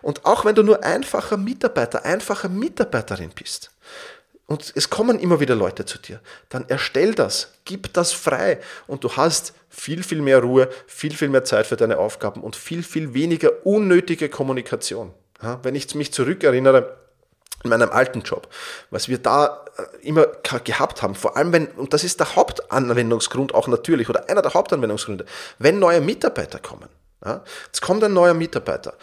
Und 0.00 0.24
auch 0.24 0.44
wenn 0.44 0.54
du 0.54 0.62
nur 0.62 0.84
einfacher 0.84 1.36
Mitarbeiter, 1.36 2.04
einfache 2.04 2.48
Mitarbeiterin 2.48 3.30
bist, 3.34 3.70
und 4.52 4.70
es 4.76 4.90
kommen 4.90 5.18
immer 5.18 5.40
wieder 5.40 5.54
Leute 5.54 5.86
zu 5.86 5.96
dir, 5.96 6.20
dann 6.50 6.68
erstell 6.68 7.14
das, 7.14 7.54
gib 7.64 7.90
das 7.94 8.12
frei 8.12 8.60
und 8.86 9.02
du 9.02 9.16
hast 9.16 9.54
viel, 9.70 10.02
viel 10.02 10.20
mehr 10.20 10.40
Ruhe, 10.40 10.68
viel, 10.86 11.14
viel 11.16 11.30
mehr 11.30 11.44
Zeit 11.44 11.66
für 11.66 11.76
deine 11.76 11.96
Aufgaben 11.96 12.42
und 12.42 12.54
viel, 12.54 12.82
viel 12.82 13.14
weniger 13.14 13.64
unnötige 13.64 14.28
Kommunikation. 14.28 15.14
Ja, 15.42 15.58
wenn 15.62 15.74
ich 15.74 15.94
mich 15.94 16.12
zurückerinnere, 16.12 16.98
in 17.64 17.70
meinem 17.70 17.88
alten 17.90 18.20
Job, 18.20 18.46
was 18.90 19.08
wir 19.08 19.16
da 19.18 19.64
äh, 19.78 20.06
immer 20.06 20.26
gehabt 20.64 21.00
haben, 21.00 21.14
vor 21.14 21.38
allem 21.38 21.52
wenn, 21.52 21.68
und 21.68 21.94
das 21.94 22.04
ist 22.04 22.20
der 22.20 22.36
Hauptanwendungsgrund 22.36 23.54
auch 23.54 23.68
natürlich, 23.68 24.10
oder 24.10 24.28
einer 24.28 24.42
der 24.42 24.52
Hauptanwendungsgründe, 24.52 25.24
wenn 25.60 25.78
neue 25.78 26.02
Mitarbeiter 26.02 26.58
kommen. 26.58 26.90
Ja, 27.24 27.42
jetzt 27.66 27.80
kommt 27.80 28.04
ein 28.04 28.12
neuer 28.12 28.34
Mitarbeiter 28.34 28.94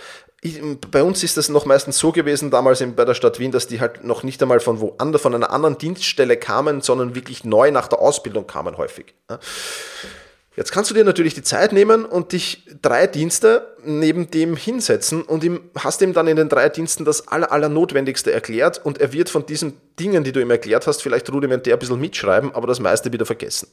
ich, 0.42 0.62
bei 0.92 1.04
uns 1.04 1.24
ist 1.24 1.36
das 1.38 1.50
noch 1.50 1.66
meistens 1.66 1.98
so 1.98 2.12
gewesen, 2.12 2.50
damals 2.50 2.80
in, 2.80 2.96
bei 2.96 3.04
der 3.04 3.14
Stadt 3.14 3.40
Wien, 3.40 3.52
dass 3.52 3.68
die 3.68 3.82
halt 3.82 4.04
noch 4.06 4.24
nicht 4.24 4.42
einmal 4.42 4.62
von 4.62 4.80
woanders, 4.80 5.22
von 5.22 5.36
einer 5.36 5.52
anderen 5.52 5.78
Dienststelle 5.78 6.38
kamen, 6.38 6.82
sondern 6.82 7.14
wirklich 7.14 7.44
neu 7.44 7.72
nach 7.72 7.88
der 7.88 8.00
Ausbildung 8.00 8.48
kamen 8.48 8.78
häufig. 8.78 9.14
Jetzt 10.56 10.72
kannst 10.72 10.90
du 10.90 10.96
dir 10.96 11.04
natürlich 11.04 11.34
die 11.34 11.44
Zeit 11.44 11.72
nehmen 11.72 12.06
und 12.06 12.32
dich 12.32 12.66
drei 12.82 13.08
Dienste 13.08 13.76
neben 13.84 14.30
dem 14.32 14.56
hinsetzen 14.56 15.22
und 15.22 15.44
ihm, 15.44 15.62
hast 15.78 16.02
ihm 16.02 16.14
dann 16.14 16.28
in 16.28 16.36
den 16.36 16.50
drei 16.50 16.68
Diensten 16.70 17.06
das 17.06 17.28
aller, 17.28 17.52
aller 17.52 17.70
erklärt 18.32 18.84
und 18.84 19.00
er 19.00 19.14
wird 19.14 19.30
von 19.30 19.46
diesen 19.46 19.80
Dingen, 20.00 20.24
die 20.24 20.32
du 20.32 20.42
ihm 20.42 20.52
erklärt 20.52 20.88
hast, 20.88 21.02
vielleicht 21.02 21.32
rudimentär 21.32 21.76
ein 21.76 21.80
bisschen 21.80 22.00
mitschreiben, 22.00 22.54
aber 22.56 22.68
das 22.68 22.80
meiste 22.80 23.14
wieder 23.14 23.26
vergessen. 23.26 23.70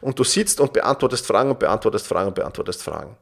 Und 0.00 0.18
du 0.18 0.24
sitzt 0.24 0.60
und 0.60 0.72
beantwortest 0.72 1.26
Fragen 1.26 1.50
und 1.50 1.58
beantwortest 1.58 2.06
Fragen 2.06 2.28
und 2.28 2.34
beantwortest 2.34 2.82
Fragen. 2.82 3.16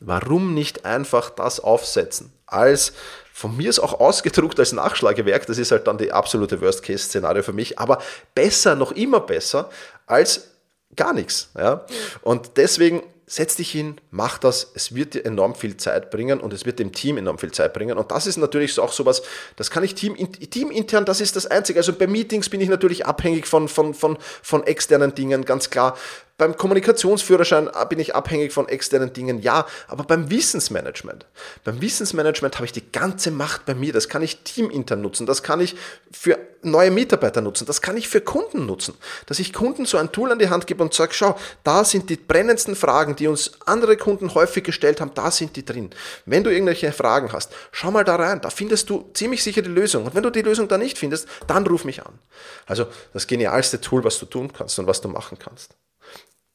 Warum 0.00 0.54
nicht 0.54 0.84
einfach 0.84 1.30
das 1.30 1.60
aufsetzen? 1.60 2.32
Als 2.46 2.92
von 3.32 3.56
mir 3.56 3.70
ist 3.70 3.78
auch 3.78 4.00
ausgedruckt 4.00 4.58
als 4.58 4.72
Nachschlagewerk, 4.72 5.46
das 5.46 5.58
ist 5.58 5.70
halt 5.70 5.86
dann 5.86 5.98
die 5.98 6.12
absolute 6.12 6.60
Worst-Case-Szenario 6.60 7.42
für 7.42 7.52
mich, 7.52 7.78
aber 7.78 8.02
besser, 8.34 8.74
noch 8.74 8.92
immer 8.92 9.20
besser 9.20 9.70
als 10.06 10.48
gar 10.96 11.12
nichts. 11.12 11.50
Ja? 11.56 11.86
Und 12.22 12.56
deswegen 12.56 13.02
setz 13.30 13.54
dich 13.54 13.70
hin, 13.70 13.96
mach 14.10 14.38
das, 14.38 14.72
es 14.74 14.92
wird 14.92 15.14
dir 15.14 15.24
enorm 15.24 15.54
viel 15.54 15.76
Zeit 15.76 16.10
bringen 16.10 16.40
und 16.40 16.52
es 16.52 16.66
wird 16.66 16.80
dem 16.80 16.90
Team 16.90 17.16
enorm 17.16 17.38
viel 17.38 17.52
Zeit 17.52 17.72
bringen. 17.72 17.96
Und 17.96 18.10
das 18.10 18.26
ist 18.26 18.38
natürlich 18.38 18.76
auch 18.80 18.92
sowas, 18.92 19.22
das 19.54 19.70
kann 19.70 19.84
ich 19.84 19.94
Team, 19.94 20.16
teamintern, 20.32 21.04
das 21.04 21.20
ist 21.20 21.36
das 21.36 21.46
Einzige. 21.46 21.78
Also 21.78 21.92
bei 21.92 22.08
Meetings 22.08 22.48
bin 22.48 22.60
ich 22.60 22.68
natürlich 22.68 23.06
abhängig 23.06 23.46
von, 23.46 23.68
von, 23.68 23.94
von, 23.94 24.18
von 24.42 24.66
externen 24.66 25.14
Dingen, 25.14 25.44
ganz 25.44 25.70
klar. 25.70 25.96
Beim 26.40 26.56
Kommunikationsführerschein 26.56 27.68
bin 27.90 27.98
ich 27.98 28.14
abhängig 28.14 28.54
von 28.54 28.66
externen 28.66 29.12
Dingen, 29.12 29.42
ja, 29.42 29.66
aber 29.88 30.04
beim 30.04 30.30
Wissensmanagement, 30.30 31.26
beim 31.64 31.82
Wissensmanagement 31.82 32.54
habe 32.54 32.64
ich 32.64 32.72
die 32.72 32.90
ganze 32.92 33.30
Macht 33.30 33.66
bei 33.66 33.74
mir. 33.74 33.92
Das 33.92 34.08
kann 34.08 34.22
ich 34.22 34.38
teamintern 34.38 35.02
nutzen, 35.02 35.26
das 35.26 35.42
kann 35.42 35.60
ich 35.60 35.76
für 36.10 36.38
neue 36.62 36.90
Mitarbeiter 36.90 37.42
nutzen, 37.42 37.66
das 37.66 37.82
kann 37.82 37.98
ich 37.98 38.08
für 38.08 38.22
Kunden 38.22 38.64
nutzen. 38.64 38.94
Dass 39.26 39.38
ich 39.38 39.52
Kunden 39.52 39.84
so 39.84 39.98
ein 39.98 40.12
Tool 40.12 40.32
an 40.32 40.38
die 40.38 40.48
Hand 40.48 40.66
gebe 40.66 40.82
und 40.82 40.94
sage, 40.94 41.12
schau, 41.12 41.36
da 41.62 41.84
sind 41.84 42.08
die 42.08 42.16
brennendsten 42.16 42.74
Fragen, 42.74 43.16
die 43.16 43.26
uns 43.28 43.52
andere 43.66 43.98
Kunden 43.98 44.34
häufig 44.34 44.64
gestellt 44.64 45.02
haben, 45.02 45.12
da 45.12 45.30
sind 45.30 45.56
die 45.56 45.64
drin. 45.66 45.90
Wenn 46.24 46.42
du 46.42 46.48
irgendwelche 46.48 46.90
Fragen 46.92 47.34
hast, 47.34 47.52
schau 47.70 47.90
mal 47.90 48.04
da 48.04 48.16
rein, 48.16 48.40
da 48.40 48.48
findest 48.48 48.88
du 48.88 49.10
ziemlich 49.12 49.42
sicher 49.42 49.60
die 49.60 49.68
Lösung. 49.68 50.06
Und 50.06 50.14
wenn 50.14 50.22
du 50.22 50.30
die 50.30 50.40
Lösung 50.40 50.68
da 50.68 50.78
nicht 50.78 50.96
findest, 50.96 51.28
dann 51.46 51.66
ruf 51.66 51.84
mich 51.84 52.00
an. 52.02 52.18
Also 52.64 52.86
das 53.12 53.26
genialste 53.26 53.82
Tool, 53.82 54.04
was 54.04 54.18
du 54.18 54.24
tun 54.24 54.50
kannst 54.50 54.78
und 54.78 54.86
was 54.86 55.02
du 55.02 55.08
machen 55.08 55.38
kannst 55.38 55.76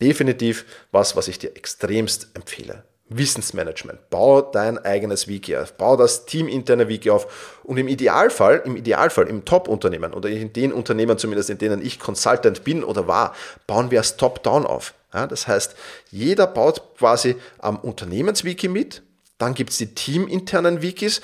definitiv 0.02 0.66
was, 0.92 1.16
was 1.16 1.28
ich 1.28 1.40
dir 1.40 1.56
extremst 1.56 2.30
empfehle. 2.34 2.84
Wissensmanagement. 3.08 4.10
Bau 4.10 4.42
dein 4.42 4.80
eigenes 4.80 5.28
Wiki 5.28 5.56
auf. 5.56 5.74
Bau 5.74 5.96
das 5.96 6.26
teaminterne 6.26 6.88
Wiki 6.88 7.12
auf. 7.12 7.60
Und 7.64 7.78
im 7.78 7.88
Idealfall, 7.88 8.64
im 8.66 8.76
Idealfall, 8.76 9.28
im 9.28 9.46
Top-Unternehmen 9.46 10.14
oder 10.14 10.30
in 10.30 10.54
den 10.54 10.74
Unternehmen 10.74 11.18
zumindest, 11.18 11.52
in 11.52 11.60
denen 11.60 11.86
ich 11.86 12.00
Consultant 12.00 12.64
bin 12.64 12.84
oder 12.84 13.08
war, 13.08 13.36
bauen 13.68 13.92
wir 13.92 14.00
es 14.00 14.18
top-down 14.18 14.66
auf. 14.66 14.96
Ja, 15.14 15.28
das 15.28 15.48
heißt, 15.48 15.76
jeder 16.10 16.48
baut 16.48 16.82
quasi 16.98 17.36
am 17.60 17.78
Unternehmenswiki 17.78 18.68
mit. 18.68 19.04
Dann 19.38 19.54
gibt 19.54 19.70
es 19.70 19.78
die 19.78 19.94
teaminternen 19.94 20.82
Wikis. 20.82 21.22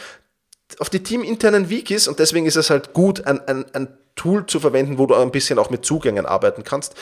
Auf 0.77 0.89
die 0.89 1.01
teaminternen 1.01 1.69
Wikis, 1.69 2.07
und 2.07 2.19
deswegen 2.19 2.45
ist 2.45 2.55
es 2.55 2.69
halt 2.69 2.93
gut, 2.93 3.25
ein, 3.25 3.45
ein, 3.47 3.65
ein 3.73 3.97
Tool 4.15 4.45
zu 4.45 4.59
verwenden, 4.59 4.97
wo 4.97 5.07
du 5.07 5.15
ein 5.15 5.31
bisschen 5.31 5.57
auch 5.57 5.69
mit 5.69 5.83
Zugängen 5.83 6.25
arbeiten 6.25 6.63
kannst, 6.63 6.95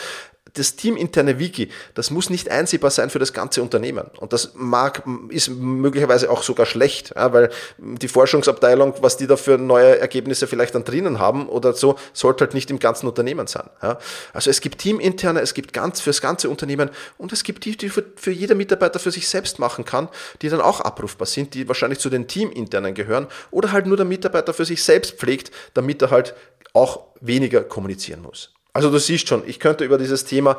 das 0.54 0.76
teaminterne 0.76 1.40
Wiki, 1.40 1.70
das 1.94 2.12
muss 2.12 2.30
nicht 2.30 2.50
einsehbar 2.50 2.92
sein 2.92 3.10
für 3.10 3.20
das 3.20 3.34
ganze 3.34 3.62
Unternehmen. 3.62 4.06
Und 4.18 4.34
das 4.34 4.54
mag, 4.56 5.04
ist 5.30 5.50
möglicherweise 5.50 6.30
auch 6.30 6.44
sogar 6.44 6.66
schlecht, 6.66 7.14
ja, 7.16 7.34
weil 7.34 7.50
die 7.78 8.08
Forschungsabteilung, 8.08 8.96
was 9.02 9.18
die 9.18 9.28
da 9.28 9.38
für 9.38 9.58
neue 9.58 10.00
Ergebnisse 10.00 10.48
vielleicht 10.48 10.76
dann 10.76 10.84
drinnen 10.84 11.20
haben 11.20 11.48
oder 11.48 11.74
so, 11.74 11.96
sollte 12.14 12.46
halt 12.46 12.54
nicht 12.54 12.72
im 12.72 12.80
ganzen 12.80 13.08
Unternehmen 13.08 13.48
sein. 13.48 13.70
Ja. 13.82 13.98
Also 14.34 14.50
es 14.50 14.62
gibt 14.62 14.80
teaminterne, 14.80 15.42
es 15.42 15.54
gibt 15.54 15.74
ganz 15.74 16.02
fürs 16.02 16.22
ganze 16.22 16.50
Unternehmen 16.50 16.90
und 17.18 17.34
es 17.34 17.44
gibt 17.44 17.66
die, 17.66 17.78
die 17.78 17.90
für, 17.90 18.04
für 18.16 18.32
jeder 18.32 18.56
Mitarbeiter 18.56 19.00
für 19.00 19.12
sich 19.12 19.28
selbst 19.28 19.60
machen 19.60 19.86
kann, 19.86 20.10
die 20.42 20.50
dann 20.50 20.62
auch 20.62 20.82
abrufbar 20.82 21.28
sind, 21.28 21.54
die 21.54 21.68
wahrscheinlich 21.68 22.00
zu 22.00 22.10
den 22.10 22.28
teaminternen 22.28 22.94
gehören 22.94 23.28
oder 23.52 23.72
halt 23.72 23.86
nur 23.86 23.98
der 23.98 24.06
Mitarbeiter 24.06 24.54
für 24.54 24.66
sich 24.66 24.84
selbst 24.84 25.18
pflegt, 25.18 25.52
damit 25.74 26.02
er 26.02 26.12
halt 26.12 26.36
auch 26.74 27.08
weniger 27.20 27.64
kommunizieren 27.64 28.22
muss. 28.22 28.54
Also 28.74 28.92
du 28.92 29.00
siehst 29.00 29.28
schon, 29.28 29.48
ich 29.48 29.60
könnte 29.60 29.84
über 29.84 29.98
dieses 29.98 30.26
Thema 30.26 30.58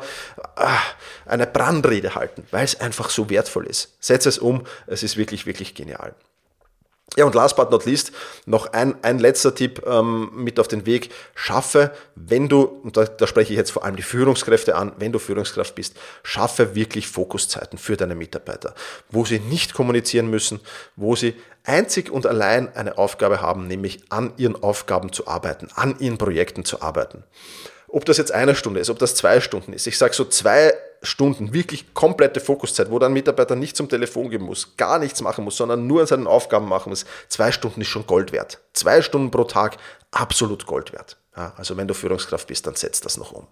ah, 0.55 0.79
eine 1.25 1.47
Brandrede 1.47 2.15
halten, 2.15 2.45
weil 2.51 2.65
es 2.65 2.79
einfach 2.79 3.09
so 3.09 3.29
wertvoll 3.29 3.67
ist. 3.67 3.95
Setz 3.99 4.25
es 4.25 4.37
um, 4.37 4.63
es 4.87 5.01
ist 5.03 5.17
wirklich, 5.17 5.45
wirklich 5.45 5.75
genial. 5.75 6.13
Ja, 7.17 7.25
und 7.25 7.35
last 7.35 7.57
but 7.57 7.71
not 7.71 7.85
least, 7.85 8.13
noch 8.45 8.71
ein, 8.71 8.95
ein 9.03 9.19
letzter 9.19 9.53
Tipp 9.53 9.83
ähm, 9.85 10.31
mit 10.33 10.61
auf 10.61 10.69
den 10.69 10.85
Weg. 10.85 11.09
Schaffe, 11.35 11.91
wenn 12.15 12.47
du, 12.47 12.61
und 12.61 12.95
da, 12.95 13.03
da 13.03 13.27
spreche 13.27 13.51
ich 13.51 13.57
jetzt 13.57 13.71
vor 13.71 13.83
allem 13.83 13.97
die 13.97 14.01
Führungskräfte 14.01 14.77
an, 14.77 14.93
wenn 14.97 15.11
du 15.11 15.19
Führungskraft 15.19 15.75
bist, 15.75 15.97
schaffe 16.23 16.73
wirklich 16.73 17.07
Fokuszeiten 17.07 17.77
für 17.77 17.97
deine 17.97 18.15
Mitarbeiter, 18.15 18.75
wo 19.09 19.25
sie 19.25 19.39
nicht 19.39 19.73
kommunizieren 19.73 20.29
müssen, 20.29 20.61
wo 20.95 21.17
sie 21.17 21.35
einzig 21.65 22.09
und 22.09 22.25
allein 22.25 22.73
eine 22.75 22.97
Aufgabe 22.97 23.41
haben, 23.41 23.67
nämlich 23.67 23.99
an 24.09 24.31
ihren 24.37 24.63
Aufgaben 24.63 25.11
zu 25.11 25.27
arbeiten, 25.27 25.67
an 25.75 25.99
ihren 25.99 26.17
Projekten 26.17 26.63
zu 26.63 26.81
arbeiten. 26.81 27.25
Ob 27.91 28.05
das 28.05 28.17
jetzt 28.17 28.31
eine 28.31 28.55
Stunde 28.55 28.79
ist, 28.79 28.89
ob 28.89 28.99
das 28.99 29.15
zwei 29.15 29.41
Stunden 29.41 29.73
ist. 29.73 29.85
Ich 29.85 29.97
sage 29.97 30.13
so 30.13 30.25
zwei 30.25 30.73
Stunden, 31.03 31.53
wirklich 31.53 31.93
komplette 31.93 32.39
Fokuszeit, 32.39 32.91
wo 32.91 32.99
dann 32.99 33.11
Mitarbeiter 33.11 33.55
nicht 33.55 33.75
zum 33.75 33.89
Telefon 33.89 34.29
gehen 34.29 34.43
muss, 34.43 34.77
gar 34.77 34.99
nichts 34.99 35.21
machen 35.21 35.43
muss, 35.43 35.57
sondern 35.57 35.87
nur 35.87 36.01
an 36.01 36.07
seinen 36.07 36.27
Aufgaben 36.27 36.67
machen 36.67 36.89
muss. 36.89 37.05
Zwei 37.27 37.51
Stunden 37.51 37.81
ist 37.81 37.87
schon 37.87 38.05
Gold 38.05 38.31
wert. 38.31 38.59
Zwei 38.73 39.01
Stunden 39.01 39.31
pro 39.31 39.43
Tag, 39.43 39.77
absolut 40.11 40.65
Gold 40.67 40.93
wert. 40.93 41.17
Ja, 41.35 41.53
also 41.57 41.75
wenn 41.75 41.87
du 41.87 41.93
Führungskraft 41.93 42.47
bist, 42.47 42.67
dann 42.67 42.75
setz 42.75 43.01
das 43.01 43.17
noch 43.17 43.31
um. 43.31 43.47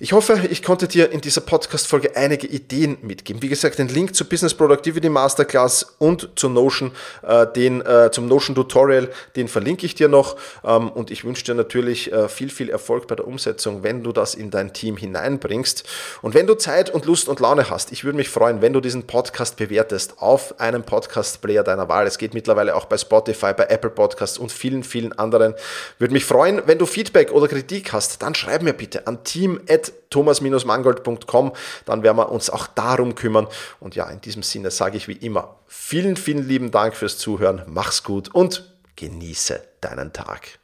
Ich 0.00 0.12
hoffe, 0.12 0.42
ich 0.48 0.62
konnte 0.62 0.86
dir 0.86 1.10
in 1.10 1.20
dieser 1.20 1.40
Podcast-Folge 1.40 2.14
einige 2.14 2.46
Ideen 2.46 2.98
mitgeben. 3.02 3.42
Wie 3.42 3.48
gesagt, 3.48 3.80
den 3.80 3.88
Link 3.88 4.14
zur 4.14 4.28
Business 4.28 4.54
Productivity 4.54 5.08
Masterclass 5.08 5.96
und 5.98 6.28
zu 6.36 6.48
Notion, 6.48 6.92
äh, 7.26 7.48
den, 7.48 7.80
äh, 7.80 8.08
zum 8.12 8.28
Notion 8.28 8.54
Tutorial, 8.54 9.10
den 9.34 9.48
verlinke 9.48 9.84
ich 9.86 9.96
dir 9.96 10.06
noch. 10.06 10.36
Ähm, 10.64 10.88
und 10.88 11.10
ich 11.10 11.24
wünsche 11.24 11.42
dir 11.42 11.54
natürlich 11.54 12.12
äh, 12.12 12.28
viel, 12.28 12.48
viel 12.48 12.70
Erfolg 12.70 13.08
bei 13.08 13.16
der 13.16 13.26
Umsetzung, 13.26 13.82
wenn 13.82 14.04
du 14.04 14.12
das 14.12 14.36
in 14.36 14.52
dein 14.52 14.72
Team 14.72 14.96
hineinbringst. 14.96 15.82
Und 16.22 16.32
wenn 16.32 16.46
du 16.46 16.54
Zeit 16.54 16.90
und 16.90 17.04
Lust 17.04 17.28
und 17.28 17.40
Laune 17.40 17.68
hast, 17.68 17.90
ich 17.90 18.04
würde 18.04 18.18
mich 18.18 18.28
freuen, 18.28 18.62
wenn 18.62 18.74
du 18.74 18.80
diesen 18.80 19.08
Podcast 19.08 19.56
bewertest 19.56 20.22
auf 20.22 20.60
einem 20.60 20.84
Podcast-Player 20.84 21.64
deiner 21.64 21.88
Wahl. 21.88 22.06
Es 22.06 22.18
geht 22.18 22.34
mittlerweile 22.34 22.76
auch 22.76 22.84
bei 22.84 22.98
Spotify, 22.98 23.52
bei 23.52 23.64
Apple 23.64 23.90
Podcasts 23.90 24.38
und 24.38 24.52
vielen, 24.52 24.84
vielen 24.84 25.18
anderen. 25.18 25.54
Würde 25.98 26.14
mich 26.14 26.24
freuen, 26.24 26.62
wenn 26.66 26.78
du 26.78 26.86
Feedback 26.86 27.32
oder 27.32 27.48
Kritik 27.48 27.92
hast, 27.92 28.22
dann 28.22 28.36
schreib 28.36 28.62
mir 28.62 28.74
bitte 28.74 29.08
an 29.08 29.24
team@ 29.24 29.87
thomas-mangold.com. 30.10 31.52
Dann 31.84 32.02
werden 32.02 32.16
wir 32.16 32.30
uns 32.30 32.50
auch 32.50 32.66
darum 32.66 33.14
kümmern. 33.14 33.46
Und 33.80 33.94
ja, 33.94 34.08
in 34.08 34.20
diesem 34.20 34.42
Sinne 34.42 34.70
sage 34.70 34.96
ich 34.96 35.08
wie 35.08 35.12
immer 35.12 35.56
vielen, 35.66 36.16
vielen 36.16 36.46
lieben 36.46 36.70
Dank 36.70 36.96
fürs 36.96 37.18
Zuhören. 37.18 37.62
Mach's 37.66 38.02
gut 38.02 38.34
und 38.34 38.72
genieße 38.96 39.62
deinen 39.80 40.12
Tag. 40.12 40.57